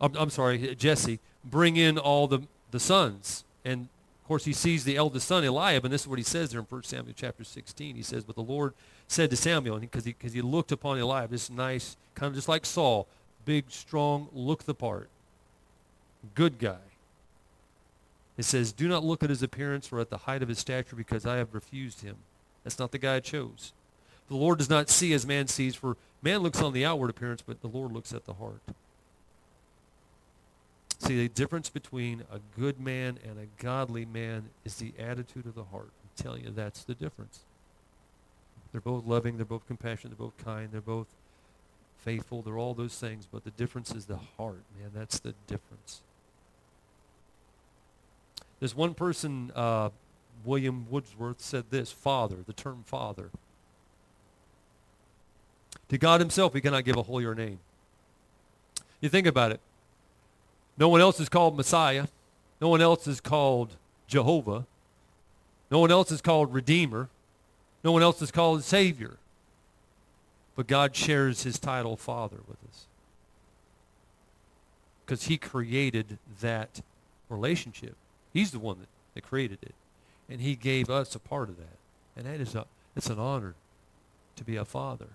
I'm, 0.00 0.16
I'm 0.16 0.30
sorry, 0.30 0.74
Jesse, 0.74 1.20
bring 1.44 1.76
in 1.76 1.96
all 1.96 2.26
the, 2.26 2.40
the 2.72 2.80
sons. 2.80 3.44
And, 3.64 3.82
of 4.20 4.26
course, 4.26 4.44
he 4.44 4.52
sees 4.52 4.82
the 4.82 4.96
eldest 4.96 5.28
son, 5.28 5.44
Eliab, 5.44 5.84
and 5.84 5.94
this 5.94 6.02
is 6.02 6.08
what 6.08 6.18
he 6.18 6.24
says 6.24 6.50
there 6.50 6.58
in 6.58 6.66
1 6.66 6.82
Samuel 6.82 7.14
chapter 7.16 7.44
16. 7.44 7.94
He 7.94 8.02
says, 8.02 8.24
But 8.24 8.34
the 8.34 8.42
Lord 8.42 8.74
said 9.12 9.30
to 9.30 9.36
Samuel, 9.36 9.78
because 9.78 10.04
he, 10.04 10.12
cause 10.12 10.32
he 10.32 10.40
looked 10.40 10.72
upon 10.72 10.98
Eliab, 10.98 11.30
this 11.30 11.50
nice, 11.50 11.96
kind 12.14 12.28
of 12.28 12.34
just 12.34 12.48
like 12.48 12.64
Saul, 12.64 13.06
big, 13.44 13.66
strong, 13.68 14.28
look 14.32 14.64
the 14.64 14.74
part, 14.74 15.08
good 16.34 16.58
guy. 16.58 16.78
It 18.38 18.44
says, 18.44 18.72
Do 18.72 18.88
not 18.88 19.04
look 19.04 19.22
at 19.22 19.30
his 19.30 19.42
appearance 19.42 19.92
or 19.92 20.00
at 20.00 20.10
the 20.10 20.18
height 20.18 20.42
of 20.42 20.48
his 20.48 20.58
stature 20.58 20.96
because 20.96 21.26
I 21.26 21.36
have 21.36 21.54
refused 21.54 22.02
him. 22.02 22.16
That's 22.64 22.78
not 22.78 22.92
the 22.92 22.98
guy 22.98 23.16
I 23.16 23.20
chose. 23.20 23.72
The 24.28 24.36
Lord 24.36 24.58
does 24.58 24.70
not 24.70 24.88
see 24.88 25.12
as 25.12 25.26
man 25.26 25.46
sees, 25.46 25.74
for 25.74 25.96
man 26.22 26.38
looks 26.38 26.62
on 26.62 26.72
the 26.72 26.84
outward 26.84 27.10
appearance, 27.10 27.42
but 27.42 27.60
the 27.60 27.68
Lord 27.68 27.92
looks 27.92 28.14
at 28.14 28.24
the 28.24 28.34
heart. 28.34 28.62
See, 31.00 31.18
the 31.18 31.28
difference 31.28 31.68
between 31.68 32.22
a 32.32 32.38
good 32.58 32.80
man 32.80 33.18
and 33.28 33.38
a 33.38 33.62
godly 33.62 34.06
man 34.06 34.50
is 34.64 34.76
the 34.76 34.94
attitude 34.98 35.46
of 35.46 35.54
the 35.54 35.64
heart. 35.64 35.90
I'm 36.02 36.22
telling 36.22 36.44
you, 36.44 36.50
that's 36.50 36.84
the 36.84 36.94
difference. 36.94 37.40
They're 38.72 38.80
both 38.80 39.04
loving, 39.04 39.36
they're 39.36 39.44
both 39.44 39.66
compassionate, 39.66 40.16
they're 40.16 40.26
both 40.26 40.42
kind, 40.42 40.70
they're 40.72 40.80
both 40.80 41.06
faithful, 41.98 42.42
they're 42.42 42.58
all 42.58 42.74
those 42.74 42.98
things, 42.98 43.28
but 43.30 43.44
the 43.44 43.50
difference 43.50 43.94
is 43.94 44.06
the 44.06 44.18
heart, 44.36 44.62
man. 44.80 44.90
That's 44.94 45.20
the 45.20 45.34
difference. 45.46 46.00
There's 48.58 48.74
one 48.74 48.94
person, 48.94 49.52
uh, 49.54 49.90
William 50.44 50.86
Wordsworth, 50.90 51.40
said 51.40 51.64
this, 51.70 51.92
Father, 51.92 52.36
the 52.46 52.52
term 52.52 52.84
Father. 52.86 53.30
To 55.88 55.98
God 55.98 56.20
himself, 56.20 56.54
he 56.54 56.60
cannot 56.60 56.84
give 56.84 56.96
a 56.96 57.02
holier 57.02 57.34
name. 57.34 57.58
You 59.00 59.08
think 59.08 59.26
about 59.26 59.52
it. 59.52 59.60
No 60.78 60.88
one 60.88 61.00
else 61.00 61.20
is 61.20 61.28
called 61.28 61.56
Messiah. 61.56 62.06
No 62.60 62.68
one 62.68 62.80
else 62.80 63.06
is 63.06 63.20
called 63.20 63.76
Jehovah. 64.06 64.64
No 65.70 65.80
one 65.80 65.90
else 65.90 66.10
is 66.10 66.20
called 66.20 66.54
Redeemer. 66.54 67.08
No 67.84 67.92
one 67.92 68.02
else 68.02 68.22
is 68.22 68.30
called 68.30 68.62
Savior. 68.62 69.16
But 70.54 70.66
God 70.66 70.94
shares 70.94 71.42
his 71.42 71.58
title 71.58 71.96
Father 71.96 72.38
with 72.46 72.58
us. 72.68 72.86
Because 75.04 75.24
he 75.24 75.38
created 75.38 76.18
that 76.40 76.82
relationship. 77.28 77.96
He's 78.32 78.50
the 78.50 78.58
one 78.58 78.78
that, 78.80 78.88
that 79.14 79.22
created 79.22 79.58
it. 79.62 79.74
And 80.28 80.40
he 80.40 80.54
gave 80.54 80.88
us 80.90 81.14
a 81.14 81.18
part 81.18 81.48
of 81.48 81.56
that. 81.56 81.76
And 82.16 82.26
that 82.26 82.40
is 82.40 82.54
a, 82.54 82.66
it's 82.94 83.08
an 83.08 83.18
honor 83.18 83.54
to 84.36 84.44
be 84.44 84.56
a 84.56 84.64
father. 84.64 85.08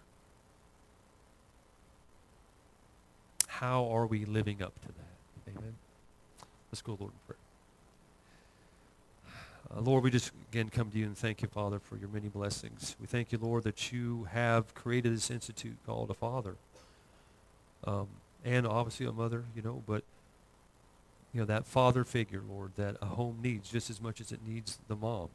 How 3.47 3.85
are 3.85 4.05
we 4.05 4.25
living 4.25 4.61
up 4.61 4.73
to 4.81 4.87
that? 4.87 5.51
Amen. 5.57 5.75
Let's 6.71 6.81
go, 6.81 6.97
Lord, 6.99 7.13
in 7.13 7.19
prayer. 7.25 7.37
Uh, 9.75 9.81
Lord, 9.81 10.03
we 10.03 10.11
just 10.11 10.31
again 10.51 10.69
come 10.69 10.89
to 10.91 10.97
you 10.97 11.05
and 11.05 11.17
thank 11.17 11.41
you, 11.41 11.47
Father, 11.47 11.79
for 11.79 11.97
your 11.97 12.09
many 12.09 12.29
blessings. 12.29 12.95
We 12.99 13.07
thank 13.07 13.31
you, 13.31 13.37
Lord, 13.37 13.63
that 13.63 13.91
you 13.91 14.25
have 14.31 14.73
created 14.73 15.13
this 15.13 15.29
institute 15.29 15.77
called 15.85 16.09
a 16.09 16.13
father. 16.13 16.55
Um, 17.83 18.07
and 18.45 18.65
obviously 18.65 19.05
a 19.05 19.11
mother, 19.11 19.43
you 19.55 19.61
know, 19.61 19.83
but 19.85 20.03
you 21.33 21.41
know, 21.41 21.45
that 21.45 21.65
father 21.65 22.03
figure, 22.03 22.41
Lord, 22.49 22.71
that 22.77 22.95
a 23.01 23.05
home 23.05 23.39
needs 23.41 23.69
just 23.69 23.89
as 23.89 24.01
much 24.01 24.21
as 24.21 24.31
it 24.31 24.39
needs 24.47 24.79
the 24.87 24.95
mom. 24.95 25.29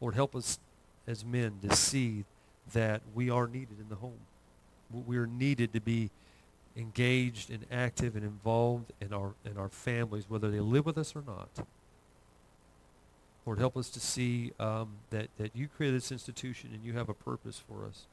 Lord, 0.00 0.14
help 0.14 0.36
us 0.36 0.58
as 1.06 1.24
men 1.24 1.54
to 1.62 1.74
see 1.74 2.24
that 2.72 3.00
we 3.14 3.30
are 3.30 3.46
needed 3.46 3.80
in 3.80 3.88
the 3.88 3.96
home. 3.96 4.18
We 4.90 5.16
are 5.16 5.26
needed 5.26 5.72
to 5.72 5.80
be 5.80 6.10
engaged 6.76 7.50
and 7.50 7.64
active 7.72 8.14
and 8.14 8.24
involved 8.24 8.92
in 9.00 9.12
our, 9.12 9.32
in 9.44 9.56
our 9.56 9.68
families, 9.68 10.26
whether 10.28 10.50
they 10.50 10.60
live 10.60 10.84
with 10.84 10.98
us 10.98 11.16
or 11.16 11.22
not. 11.26 11.48
Lord, 13.46 13.60
help 13.60 13.76
us 13.76 13.88
to 13.90 14.00
see 14.00 14.52
um, 14.58 14.96
that, 15.10 15.28
that 15.38 15.54
you 15.54 15.68
created 15.68 15.96
this 15.96 16.10
institution 16.10 16.70
and 16.74 16.82
you 16.82 16.94
have 16.94 17.08
a 17.08 17.14
purpose 17.14 17.62
for 17.68 17.86
us 17.86 18.06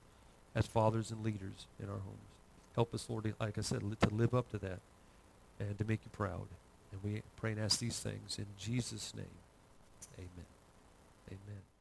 as 0.53 0.67
fathers 0.67 1.09
and 1.09 1.23
leaders 1.25 1.65
in 1.81 1.89
our 1.89 1.97
homes. 1.97 2.29
Help 2.75 2.93
us, 2.93 3.09
Lord, 3.09 3.33
like 3.39 3.57
I 3.57 3.61
said, 3.61 3.81
to 3.81 4.09
live 4.09 4.35
up 4.35 4.51
to 4.51 4.59
that 4.59 4.79
and 5.59 5.77
to 5.77 5.85
make 5.85 6.01
you 6.05 6.11
proud. 6.11 6.47
And 6.91 7.03
we 7.03 7.23
pray 7.35 7.51
and 7.51 7.59
ask 7.59 7.79
these 7.79 7.99
things 7.99 8.37
in 8.37 8.45
Jesus' 8.59 9.13
name. 9.15 9.25
Amen. 10.19 10.45
Amen. 11.29 11.72